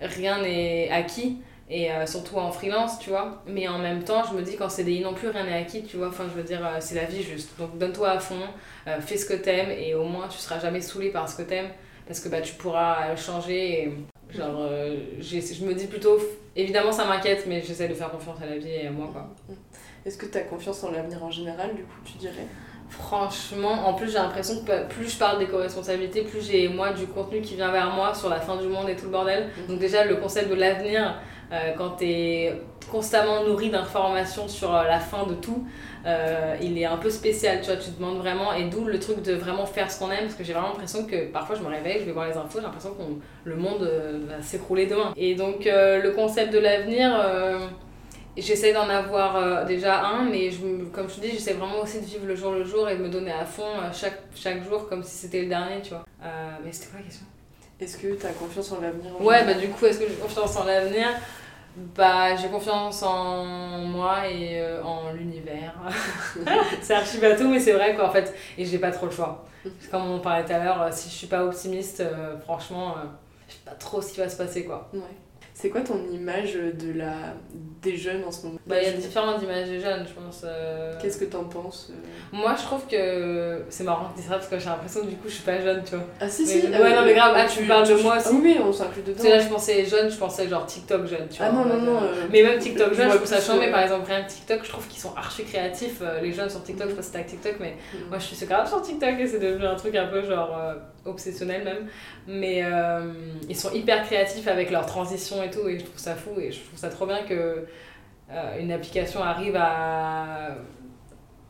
[0.00, 1.38] rien n'est acquis,
[1.68, 3.42] et euh, surtout en freelance, tu vois.
[3.46, 5.96] Mais en même temps, je me dis qu'en CDI non plus, rien n'est acquis, tu
[5.96, 6.08] vois.
[6.08, 7.50] Enfin, je veux dire, euh, c'est la vie juste.
[7.58, 8.42] Donc donne-toi à fond,
[8.86, 11.42] euh, fais ce que t'aimes, et au moins tu seras jamais saoulé par ce que
[11.42, 11.70] t'aimes,
[12.06, 13.84] parce que bah, tu pourras changer.
[13.84, 13.92] Et,
[14.34, 14.68] genre,
[15.20, 16.18] je me dis plutôt,
[16.54, 19.28] évidemment ça m'inquiète, mais j'essaie de faire confiance à la vie et à moi, quoi.
[20.06, 22.46] Est-ce que tu as confiance en l'avenir en général, du coup, tu dirais?
[22.90, 27.40] Franchement, en plus j'ai l'impression que plus je parle d'éco-responsabilité, plus j'ai moi du contenu
[27.40, 29.46] qui vient vers moi sur la fin du monde et tout le bordel.
[29.46, 29.70] Mm.
[29.70, 31.14] Donc déjà le concept de l'avenir,
[31.52, 32.60] euh, quand tu es
[32.90, 35.66] constamment nourri d'informations sur euh, la fin de tout,
[36.06, 38.98] euh, il est un peu spécial, tu vois, tu te demandes vraiment, et d'où le
[38.98, 41.62] truc de vraiment faire ce qu'on aime, parce que j'ai vraiment l'impression que parfois je
[41.62, 43.02] me réveille, je vais voir les infos, j'ai l'impression que
[43.44, 43.88] le monde
[44.28, 45.12] va s'écrouler demain.
[45.16, 47.12] Et donc le concept de l'avenir
[48.36, 52.00] J'essaie d'en avoir euh, déjà un, mais je, comme je te dis, j'essaie vraiment aussi
[52.00, 54.62] de vivre le jour le jour et de me donner à fond euh, chaque, chaque
[54.62, 56.04] jour comme si c'était le dernier, tu vois.
[56.22, 57.26] Euh, mais c'était quoi la question?
[57.80, 60.56] Est-ce que tu as confiance en l'avenir Ouais, bah du coup, est-ce que j'ai confiance
[60.56, 61.08] en l'avenir?
[61.96, 65.74] Bah, j'ai confiance en moi et en l'univers.
[66.82, 68.34] c'est archi bateau, mais c'est vrai quoi, en fait.
[68.58, 69.46] Et j'ai pas trop le choix.
[69.90, 72.02] Comme on parlait tout à l'heure, si je suis pas optimiste,
[72.42, 72.96] franchement,
[73.48, 74.88] je sais pas trop ce qui va se passer quoi.
[74.92, 75.00] Ouais.
[75.60, 77.34] C'est quoi ton image de la...
[77.82, 78.58] des jeunes en ce moment?
[78.66, 80.40] Bah, Il y a différentes images des jeunes, je pense.
[80.42, 80.94] Euh.
[81.02, 82.06] Qu'est-ce que t'en penses euh?
[82.32, 85.16] Moi, je trouve que c'est marrant de dire ça parce que j'ai l'impression que du
[85.16, 86.06] coup, je suis pas jeune, tu vois.
[86.18, 86.62] Ah, si, si.
[86.62, 88.34] Ouais, non, mais grave, ah, tu, parles de moi aussi.
[88.42, 89.16] oui, on s'inclut dedans.
[89.18, 91.62] Tu sais, là, je pensais jeune, je pensais genre TikTok jeune, tu ah, vois.
[91.62, 92.02] Ah, non, non, non.
[92.04, 93.70] Euh, mais même TikTok jeune, je trouve ça chambé.
[93.70, 96.00] Par exemple, rien que TikTok, je trouve qu'ils sont archi créatifs.
[96.22, 98.08] Les jeunes sur TikTok, je sais pas si t'as TikTok, mais mm.
[98.08, 100.58] moi, je suis grave sur TikTok et c'est devenu un truc un peu genre
[101.04, 101.88] obsessionnel même.
[102.26, 102.64] Mais
[103.48, 106.52] ils sont hyper créatifs avec leur transition et tout, et je trouve ça fou et
[106.52, 107.66] je trouve ça trop bien que
[108.32, 110.50] euh, une application arrive à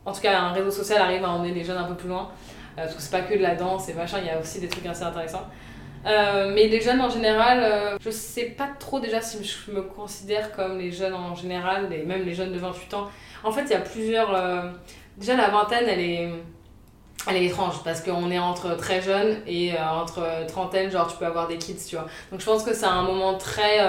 [0.03, 2.31] en tout cas un réseau social arrive à emmener les jeunes un peu plus loin
[2.31, 4.59] euh, parce que c'est pas que de la danse et machin il y a aussi
[4.59, 5.47] des trucs assez intéressants
[6.07, 10.51] euh, mais les jeunes en général, je sais pas trop déjà si je me considère
[10.53, 13.07] comme les jeunes en général, et même les jeunes de 28 ans.
[13.43, 14.31] En fait, il y a plusieurs.
[15.15, 16.31] déjà, la vingtaine, elle est
[17.29, 21.25] elle est étrange parce qu'on est entre très jeunes et entre trentaine, genre tu peux
[21.25, 22.07] avoir des kids, tu vois.
[22.31, 23.79] Donc je pense que c'est un moment très.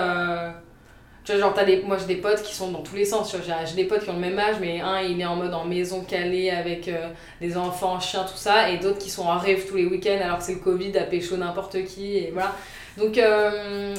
[1.24, 3.30] Tu vois, genre, as des, moi j'ai des potes qui sont dans tous les sens.
[3.30, 5.36] Tu vois, j'ai des potes qui ont le même âge, mais un il est en
[5.36, 7.08] mode en maison calée avec euh,
[7.40, 10.38] des enfants, chiens, tout ça, et d'autres qui sont en rêve tous les week-ends alors
[10.38, 12.52] que c'est le Covid, à pécho n'importe qui, et voilà.
[12.98, 13.94] Donc, euh,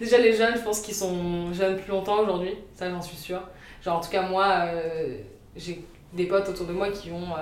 [0.00, 3.42] déjà les jeunes, je pense qu'ils sont jeunes plus longtemps aujourd'hui, ça j'en suis sûre.
[3.84, 5.18] Genre, en tout cas, moi, euh,
[5.54, 7.34] j'ai des potes autour de moi qui ont.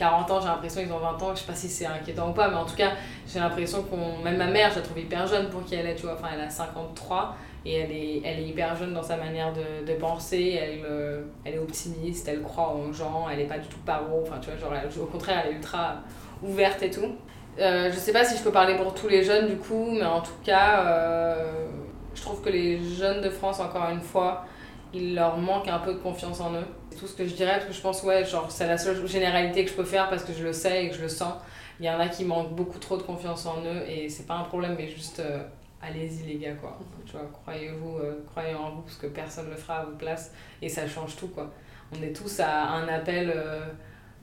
[0.00, 2.32] 40 ans, j'ai l'impression qu'ils ont 20 ans, je sais pas si c'est inquiétant ou
[2.32, 2.92] pas, mais en tout cas,
[3.28, 4.22] j'ai l'impression qu'on.
[4.24, 6.28] Même ma mère, je la trouve hyper jeune pour qui elle est, tu vois, enfin,
[6.32, 7.36] elle a 53
[7.66, 11.56] et elle est, elle est hyper jeune dans sa manière de, penser, elle, euh, elle
[11.56, 14.58] est optimiste, elle croit en gens, elle est pas du tout paro, enfin tu vois,
[14.58, 15.96] genre, au contraire, elle est ultra
[16.42, 17.14] ouverte et tout.
[17.58, 20.06] Euh, je sais pas si je peux parler pour tous les jeunes du coup, mais
[20.06, 21.66] en tout cas, euh,
[22.14, 24.46] je trouve que les jeunes de France, encore une fois,
[24.94, 26.66] il leur manque un peu de confiance en eux.
[26.98, 29.64] Tout ce que je dirais, parce que je pense, ouais, genre, c'est la seule généralité
[29.64, 31.34] que je peux faire parce que je le sais et que je le sens.
[31.80, 34.34] Il y en a qui manquent beaucoup trop de confiance en eux et c'est pas
[34.34, 35.42] un problème, mais juste euh,
[35.80, 36.78] allez-y les gars quoi.
[37.06, 39.96] Tu vois, croyez-vous, euh, croyez en vous parce que personne ne le fera à votre
[39.96, 40.30] place
[40.60, 41.50] et ça change tout quoi.
[41.96, 43.66] On est tous à un appel euh,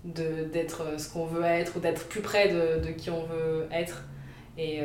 [0.04, 4.04] d'être ce qu'on veut être ou d'être plus près de, de, qui on veut être.
[4.60, 4.82] Et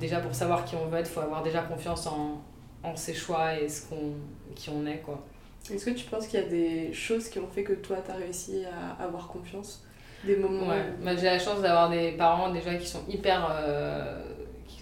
[0.00, 2.42] déjà pour savoir qui on veut être, il faut avoir déjà confiance en,
[2.82, 3.82] en ses choix et ce
[4.54, 5.22] qui on est quoi.
[5.70, 8.10] Est-ce que tu penses qu'il y a des choses qui ont fait que toi tu
[8.10, 9.82] as réussi à avoir confiance?
[10.24, 13.48] Des moments Ouais, bah, j'ai la chance d'avoir des parents déjà qui sont hyper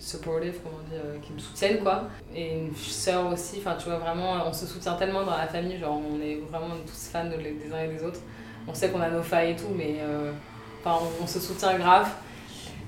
[0.05, 2.05] supportive, comment dire, euh, qui me soutiennent quoi.
[2.35, 5.79] Et une soeur aussi, enfin tu vois vraiment, on se soutient tellement dans la famille,
[5.79, 8.21] genre on est vraiment tous fans des uns et des autres.
[8.69, 10.33] On sait qu'on a nos failles et tout, mais euh,
[10.87, 12.09] on, se soutient grave.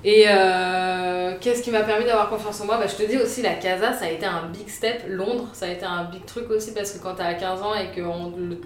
[0.04, 2.78] Et euh, qu'est-ce qui m'a permis d'avoir confiance en moi?
[2.78, 5.02] Bah, Je te dis aussi, la CASA, ça a été un big step.
[5.08, 7.90] Londres, ça a été un big truc aussi parce que quand t'as 15 ans et
[7.90, 8.00] que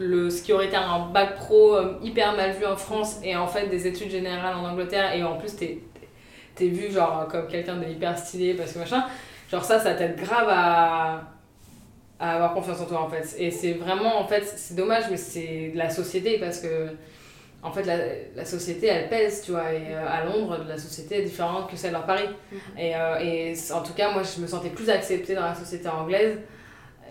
[0.03, 3.47] le, ce qui aurait été un bac pro hyper mal vu en France et en
[3.47, 5.79] fait des études générales en Angleterre et en plus t'es
[6.55, 9.05] t'es vu genre comme quelqu'un de hyper stylé parce que machin,
[9.51, 11.23] genre ça, ça t'aide grave à,
[12.19, 13.35] à avoir confiance en toi en fait.
[13.39, 16.89] Et c'est vraiment, en fait, c'est dommage, mais c'est de la société parce que
[17.63, 17.97] en fait, la,
[18.37, 19.73] la, société, elle pèse, tu vois.
[19.73, 22.29] Et euh, à Londres, la société est différente que celle à Paris.
[22.51, 22.59] Mhm.
[22.79, 25.89] Et, euh, et en tout cas, moi, je me sentais plus acceptée dans la société
[25.89, 26.39] anglaise.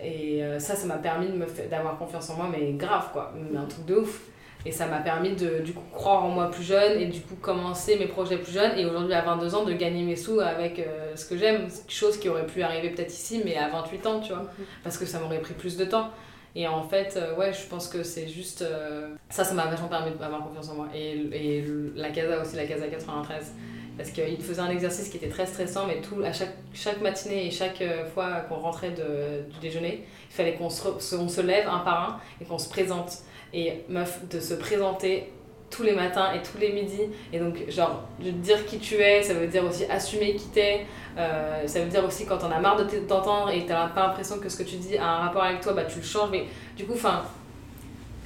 [0.02, 1.28] Et euh, ça, ça m'a permis
[1.70, 3.32] d'avoir confiance en moi, mais grave, quoi.
[3.36, 4.22] Mais un truc de ouf.
[4.66, 7.34] Et ça m'a permis de du coup croire en moi plus jeune et du coup
[7.36, 10.86] commencer mes projets plus jeunes et aujourd'hui à 22 ans de gagner mes sous avec
[11.14, 14.34] ce que j'aime, chose qui aurait pu arriver peut-être ici mais à 28 ans, tu
[14.34, 14.66] vois, mhm.
[14.84, 16.10] parce que ça m'aurait pris plus de temps.
[16.54, 18.62] Et en fait, euh, ouais, je pense que c'est juste.
[18.62, 20.88] Euh, ça, ça m'a vachement permis d'avoir confiance en moi.
[20.94, 23.52] Et, et la CASA aussi, la CASA 93.
[23.96, 27.46] Parce qu'il faisait un exercice qui était très stressant, mais tout, à chaque, chaque matinée
[27.46, 27.82] et chaque
[28.14, 32.08] fois qu'on rentrait de, du déjeuner, il fallait qu'on se, on se lève un par
[32.08, 33.18] un et qu'on se présente.
[33.52, 35.30] Et meuf, de se présenter
[35.70, 37.08] tous les matins et tous les midis.
[37.32, 40.86] Et donc, genre, de dire qui tu es, ça veut dire aussi assumer qui t'es.
[41.16, 44.38] Euh, ça veut dire aussi quand on a marre de t'entendre et t'as pas l'impression
[44.38, 46.30] que ce que tu dis a un rapport avec toi, bah tu le changes.
[46.30, 46.46] Mais
[46.76, 47.22] du coup, enfin,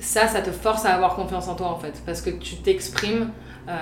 [0.00, 2.02] ça, ça te force à avoir confiance en toi en fait.
[2.06, 3.30] Parce que tu t'exprimes
[3.68, 3.72] euh,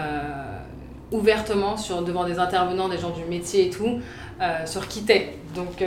[1.10, 4.00] ouvertement sur, devant des intervenants, des gens du métier et tout,
[4.40, 5.36] euh, sur qui t'es.
[5.54, 5.84] Donc,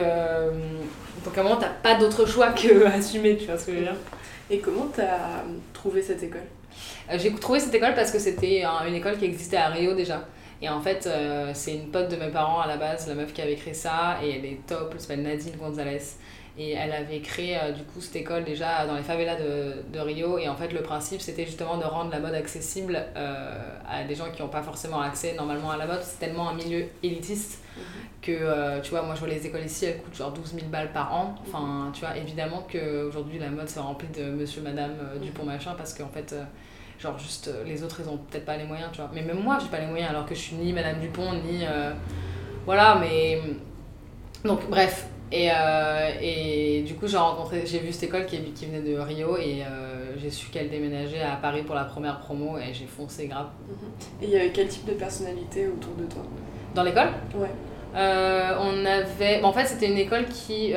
[1.26, 3.78] donc à un moment, t'as pas d'autre choix que assumer, tu vois ce que je
[3.78, 3.96] veux dire.
[4.50, 6.44] Et comment tu as trouvé cette école?
[7.14, 10.22] J'ai trouvé cette école parce que c'était une école qui existait à Rio déjà.
[10.62, 13.34] Et en fait, euh, c'est une pote de mes parents à la base, la meuf
[13.34, 16.02] qui avait créé ça, et elle est top, elle s'appelle Nadine Gonzalez.
[16.58, 20.38] Et elle avait créé du coup cette école déjà dans les favelas de, de Rio.
[20.38, 24.32] Et en fait, le principe, c'était justement de rendre la mode accessible à des gens
[24.34, 26.00] qui n'ont pas forcément accès normalement à la mode.
[26.02, 27.84] C'est tellement un milieu élitiste mhm.
[28.22, 30.94] que, tu vois, moi je vois les écoles ici, elles coûtent genre 12 000 balles
[30.94, 31.36] par an.
[31.46, 35.74] Enfin, tu vois, évidemment qu'aujourd'hui la mode c'est rempli de monsieur, madame, du Dupont, machin,
[35.78, 36.34] parce qu'en fait
[37.00, 39.12] Genre, juste, euh, les autres, ils ont peut-être pas les moyens, tu vois.
[39.14, 41.66] Mais même moi, j'ai pas les moyens, alors que je suis ni Madame Dupont, ni.
[41.66, 41.92] Euh,
[42.66, 43.42] voilà, mais.
[44.44, 45.08] Donc, bref.
[45.32, 48.98] Et, euh, et du coup, j'ai rencontré, j'ai vu cette école qui, qui venait de
[49.00, 49.64] Rio et
[50.18, 53.48] j'ai su qu'elle déménageait à Paris pour la première promo et j'ai foncé grave.
[53.68, 53.76] Mhm.
[54.22, 56.22] Et il y avait quel type de personnalité autour de toi?
[56.76, 57.10] Dans l'école?
[57.34, 57.50] Ouais.
[57.96, 59.42] on avait.
[59.44, 60.74] en fait, c'était une école qui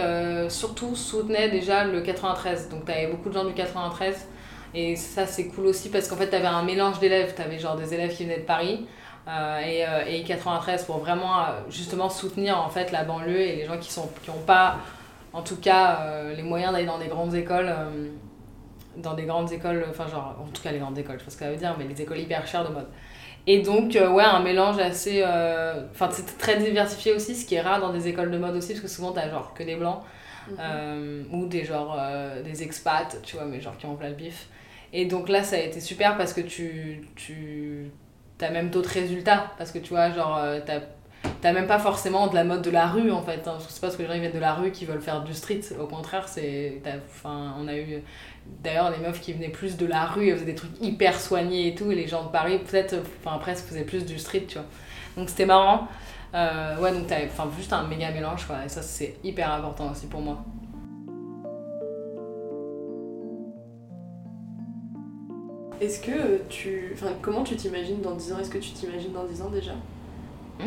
[0.48, 2.70] surtout soutenait déjà le 93.
[2.70, 4.26] Donc, tu avais beaucoup de gens du 93
[4.74, 7.34] et ça, c'est cool aussi parce qu'en fait, tu avais un mélange d'élèves.
[7.34, 8.86] Tu avais genre des élèves qui venaient de Paris
[9.28, 13.56] euh, et, euh, et 93 pour vraiment euh, justement soutenir en fait la banlieue et
[13.56, 14.78] les gens qui n'ont qui pas,
[15.32, 17.72] en tout cas, les moyens d'aller dans des grandes écoles.
[18.96, 21.30] dans des grandes écoles, enfin, genre, en tout cas, les grandes écoles, je sais pas
[21.30, 22.88] ce que ça veut dire, mais les écoles hyper chères de mode.
[23.46, 25.22] Et donc, ouais, un mélange assez.
[25.92, 28.72] Enfin, c'est très diversifié aussi, ce qui est rare dans des écoles de mode aussi,
[28.72, 30.02] parce que souvent, tu as genre que des blancs.
[30.53, 31.26] Mhm.
[31.32, 31.99] ou des genre
[32.44, 34.49] des expats tu vois mais genre qui ont plein le bif
[34.92, 37.90] et donc là, ça a été super parce que tu, tu
[38.40, 39.53] as même d'autres résultats.
[39.59, 40.61] Parce que tu vois, genre, euh,
[41.40, 43.46] t'as même pas forcément de la mode de la rue en fait.
[43.46, 43.59] Hein.
[43.68, 45.34] C'est pas parce que les gens ils viennent de la rue qui veulent faire du
[45.34, 45.61] street.
[45.78, 46.80] Au contraire, c'est.
[47.11, 48.03] Enfin, on a eu
[48.62, 51.68] d'ailleurs des meufs qui venaient plus de la rue, elles faisaient des trucs hyper soignés
[51.68, 51.90] et tout.
[51.90, 54.66] Et les gens de Paris, peut-être, enfin presque, faisaient plus du street, tu vois.
[55.16, 55.88] Donc c'était marrant.
[56.35, 57.20] Euh, ouais, donc t'as
[57.57, 58.57] juste un méga mélange quoi.
[58.64, 60.39] Et ça, c'est hyper important aussi pour moi.
[65.81, 66.91] Est-ce que tu.
[66.95, 68.39] Enfin, comment tu t'imagines dans 10 ans?
[68.41, 69.72] Est-ce que tu t'imagines dans 10 ans déjà?
[70.59, 70.64] Mmh.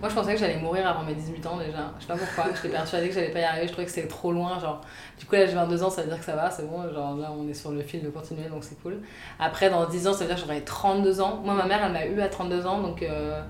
[0.00, 1.92] Moi, je pensais que j'allais mourir avant mes 18 ans déjà.
[1.98, 2.52] Je sais pas pourquoi.
[2.54, 3.68] J'étais persuadée que j'allais pas y arriver.
[3.68, 4.58] Je trouvais que c'était trop loin.
[4.58, 4.80] Genre,
[5.18, 6.82] du coup, là, j'ai 22 ans, ça veut dire que ça va, c'est bon.
[6.92, 9.00] Genre, là, on est sur le fil de continuer, donc c'est cool.
[9.38, 11.40] Après, dans 10 ans, ça veut dire que j'aurai 32 ans.
[11.44, 13.02] Moi, ma mère, elle m'a eu à 32 ans, donc.
[13.02, 13.40] Euh,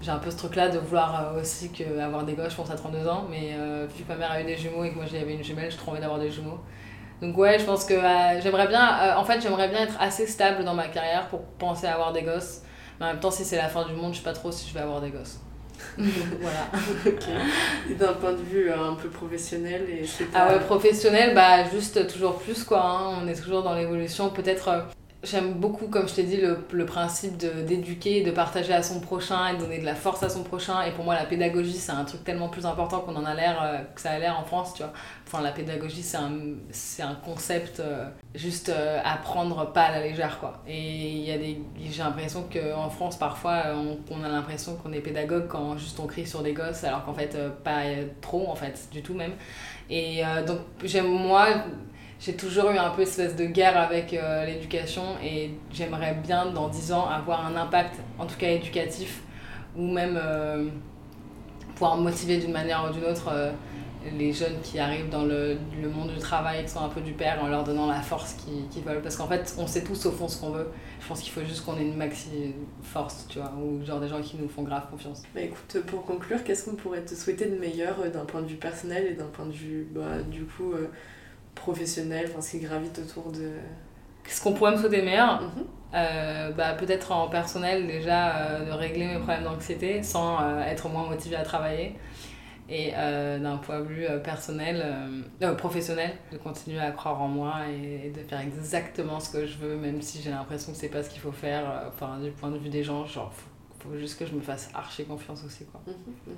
[0.00, 2.56] j'ai un peu ce truc là de vouloir euh, aussi que avoir des gosses je
[2.56, 4.90] pense à 32 ans mais euh, vu que ma mère a eu des jumeaux et
[4.90, 6.60] que moi j'avais une jumelle j'ai trop envie d'avoir des jumeaux
[7.20, 10.26] donc ouais, je pense que euh, j'aimerais bien, euh, en fait, j'aimerais bien être assez
[10.26, 12.62] stable dans ma carrière pour penser à avoir des gosses.
[12.98, 14.68] Mais en même temps, si c'est la fin du monde, je sais pas trop si
[14.68, 15.40] je vais avoir des gosses.
[15.98, 16.66] voilà.
[17.90, 22.08] Et d'un point de vue euh, un peu professionnel et Ah ouais, professionnel, bah juste
[22.08, 22.82] toujours plus quoi.
[22.82, 23.20] Hein.
[23.22, 24.30] On est toujours dans l'évolution.
[24.30, 24.86] Peut-être
[25.24, 29.48] J'aime beaucoup, comme je t'ai dit, le, le principe d'éduquer, de, partager à son prochain
[29.48, 30.82] et de donner de la force à son prochain.
[30.82, 33.60] Et pour moi, la pédagogie, c'est un truc tellement plus important qu'on en a l'air,
[33.60, 34.92] euh, que ça a l'air en France, tu vois.
[35.26, 36.30] Enfin, la pédagogie, c'est un,
[37.00, 39.16] un concept euh, juste euh, à
[39.66, 40.62] pas à la légère, quoi.
[40.68, 41.24] Et.
[41.90, 46.06] J'ai l'impression qu'en France, parfois, on, on a l'impression qu'on est pédagogue quand juste on
[46.06, 47.82] crie sur des gosses, alors qu'en fait, pas
[48.20, 49.32] trop, en fait, du tout même.
[49.90, 51.48] Et donc, j'aime, moi
[52.20, 56.68] j'ai toujours eu un peu espèce de guerre avec euh, l'éducation et j'aimerais bien dans
[56.68, 59.22] 10 ans avoir un impact, en tout cas éducatif,
[59.76, 60.68] ou même euh,
[61.74, 63.52] pouvoir motiver d'une manière ou d'une autre euh,
[64.16, 67.12] les jeunes qui arrivent dans le, le, monde du travail, qui sont un peu du
[67.12, 69.02] père, en leur donnant la force qu'ils veulent.
[69.02, 70.68] Parce qu'en fait, on sait tous au fond ce qu'on veut.
[71.00, 74.08] Je pense qu'il faut juste qu'on ait une maxi force, tu vois, ou genre des
[74.08, 75.22] gens qui nous font grave confiance.
[75.34, 78.56] Bah écoute, pour conclure, qu'est-ce qu'on pourrait te souhaiter de meilleur d'un point de vue
[78.56, 80.72] personnel et d'un point de vue, bah, du coup
[81.58, 83.52] professionnel, enfin, ce qui gravite autour de...
[84.26, 85.42] Ce qu'on pourrait me souhaiter meilleur
[85.94, 90.88] euh, bah, Peut-être en personnel, déjà, euh, de régler mes problèmes d'anxiété sans euh, être
[90.88, 91.94] moins motivée à travailler.
[92.70, 94.84] Et d'un point de vue personnel,
[95.56, 99.76] professionnel, de continuer à croire en moi et, de faire exactement ce que je veux,
[99.76, 101.84] même si j'ai l'impression que c'est pas ce qu'il faut faire.
[101.88, 103.32] Enfin, du point de vue des gens, genre,
[103.78, 105.64] faut juste que je me fasse archi confiance aussi.
[105.66, 105.80] Quoi.
[105.86, 106.34] Mhm,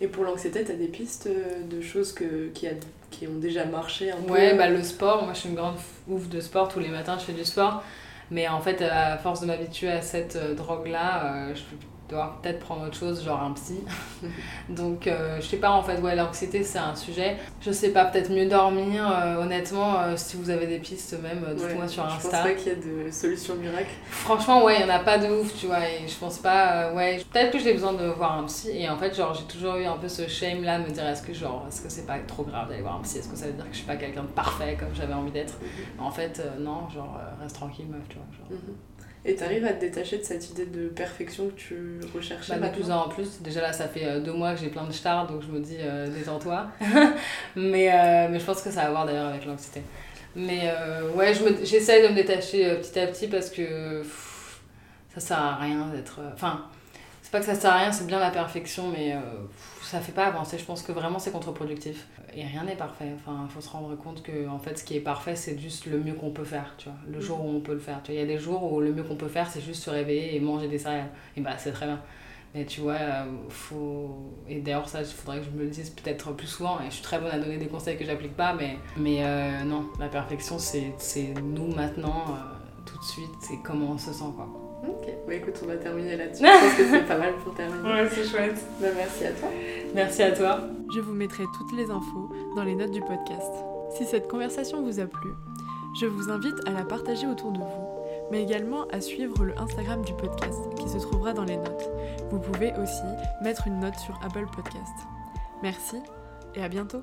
[0.00, 2.72] et pour l'anxiété, tu as des pistes euh, de choses que, qui, a,
[3.10, 5.24] qui ont déjà marché un Ouais, bah, le sport.
[5.24, 5.76] Moi, je suis une grande
[6.08, 6.68] ouf de sport.
[6.68, 7.82] Tous les matins, je fais du sport.
[8.30, 11.62] Mais en fait, à force de m'habituer à cette euh, drogue-là, euh, je
[12.08, 13.80] dois peut-être prendre autre chose, genre un psy.
[14.68, 17.36] Donc, euh, je sais pas, en fait, ouais, l'anxiété, c'est un sujet.
[17.60, 21.44] Je sais pas, peut-être mieux dormir, euh, honnêtement, euh, si vous avez des pistes, même,
[21.54, 22.18] dites-moi sur Insta.
[22.18, 23.94] Je pense pas qu'il y a de solutions miracles.
[24.10, 26.92] Franchement, ouais, il y en a pas de ouf, tu vois, et je pense pas,
[26.92, 29.76] ouais, peut-être que j'ai besoin de voir un psy, et en fait, genre, j'ai toujours
[29.76, 32.42] eu un peu ce shame-là, me dire, est-ce que, genre, est-ce que c'est pas trop
[32.42, 33.18] grave d'aller voir un psy?
[33.18, 35.30] Est-ce que ça veut dire que je suis pas quelqu'un de parfait comme j'avais envie
[35.30, 35.58] d'être?
[35.60, 36.04] Mhm.
[36.04, 38.26] En fait, non, genre, reste tranquille, meuf, tu vois.
[38.32, 38.50] Genre.
[38.50, 38.74] Mhm.
[39.28, 42.68] Et tu arrives à te détacher de cette idée de perfection que tu recherchais bah,
[42.68, 43.42] De plus en plus.
[43.42, 45.60] Déjà là, ça fait euh, deux mois que j'ai plein de stars, donc je me
[45.60, 46.68] dis, euh, détends-toi.
[47.54, 49.82] mais, euh, mais je pense que ça a à voir d'ailleurs avec l'anxiété.
[50.34, 54.02] Mais euh, ouais, j'essaie de me détacher petit à petit parce que
[55.12, 56.20] ça sert à rien d'être.
[56.32, 56.64] Enfin,
[57.20, 59.14] c'est pas que ça sert à rien, c'est bien la perfection, mais
[59.88, 60.58] ça fait pas avancer.
[60.58, 62.06] Je pense que vraiment c'est contre-productif.
[62.34, 63.10] Et rien n'est parfait.
[63.14, 65.98] Enfin, faut se rendre compte que en fait, ce qui est parfait, c'est juste le
[65.98, 66.74] mieux qu'on peut faire.
[66.76, 68.02] Tu vois, le jour où on peut le faire.
[68.02, 69.82] Tu vois, il y a des jours où le mieux qu'on peut faire, c'est juste
[69.82, 71.10] se réveiller et manger des céréales.
[71.36, 72.00] Et bah, c'est très bien.
[72.54, 74.34] Mais tu vois, euh, faut.
[74.48, 76.80] Et d'ailleurs, ça, il faudrait que je me le dise peut-être plus souvent.
[76.80, 79.64] Et je suis très bonne à donner des conseils que j'applique pas, mais, mais euh,
[79.64, 80.92] non, la perfection, c'est
[81.42, 82.24] nous maintenant,
[82.84, 84.67] tout de suite, c'est comment on se sent, quoi.
[84.86, 86.44] Ok, bah écoute, on va terminer là-dessus.
[86.46, 87.88] Je pense que c'est pas mal pour terminer.
[87.88, 88.58] Ouais, c'est chouette.
[88.80, 89.48] Bah, merci à toi.
[89.94, 90.60] Merci à toi.
[90.94, 93.52] Je vous mettrai toutes les infos dans les notes du podcast.
[93.96, 95.30] Si cette conversation vous a plu,
[96.00, 97.88] je vous invite à la partager autour de vous,
[98.30, 101.88] mais également à suivre le Instagram du podcast qui se trouvera dans les notes.
[102.30, 103.02] Vous pouvez aussi
[103.42, 104.94] mettre une note sur Apple Podcast.
[105.62, 105.96] Merci
[106.54, 107.02] et à bientôt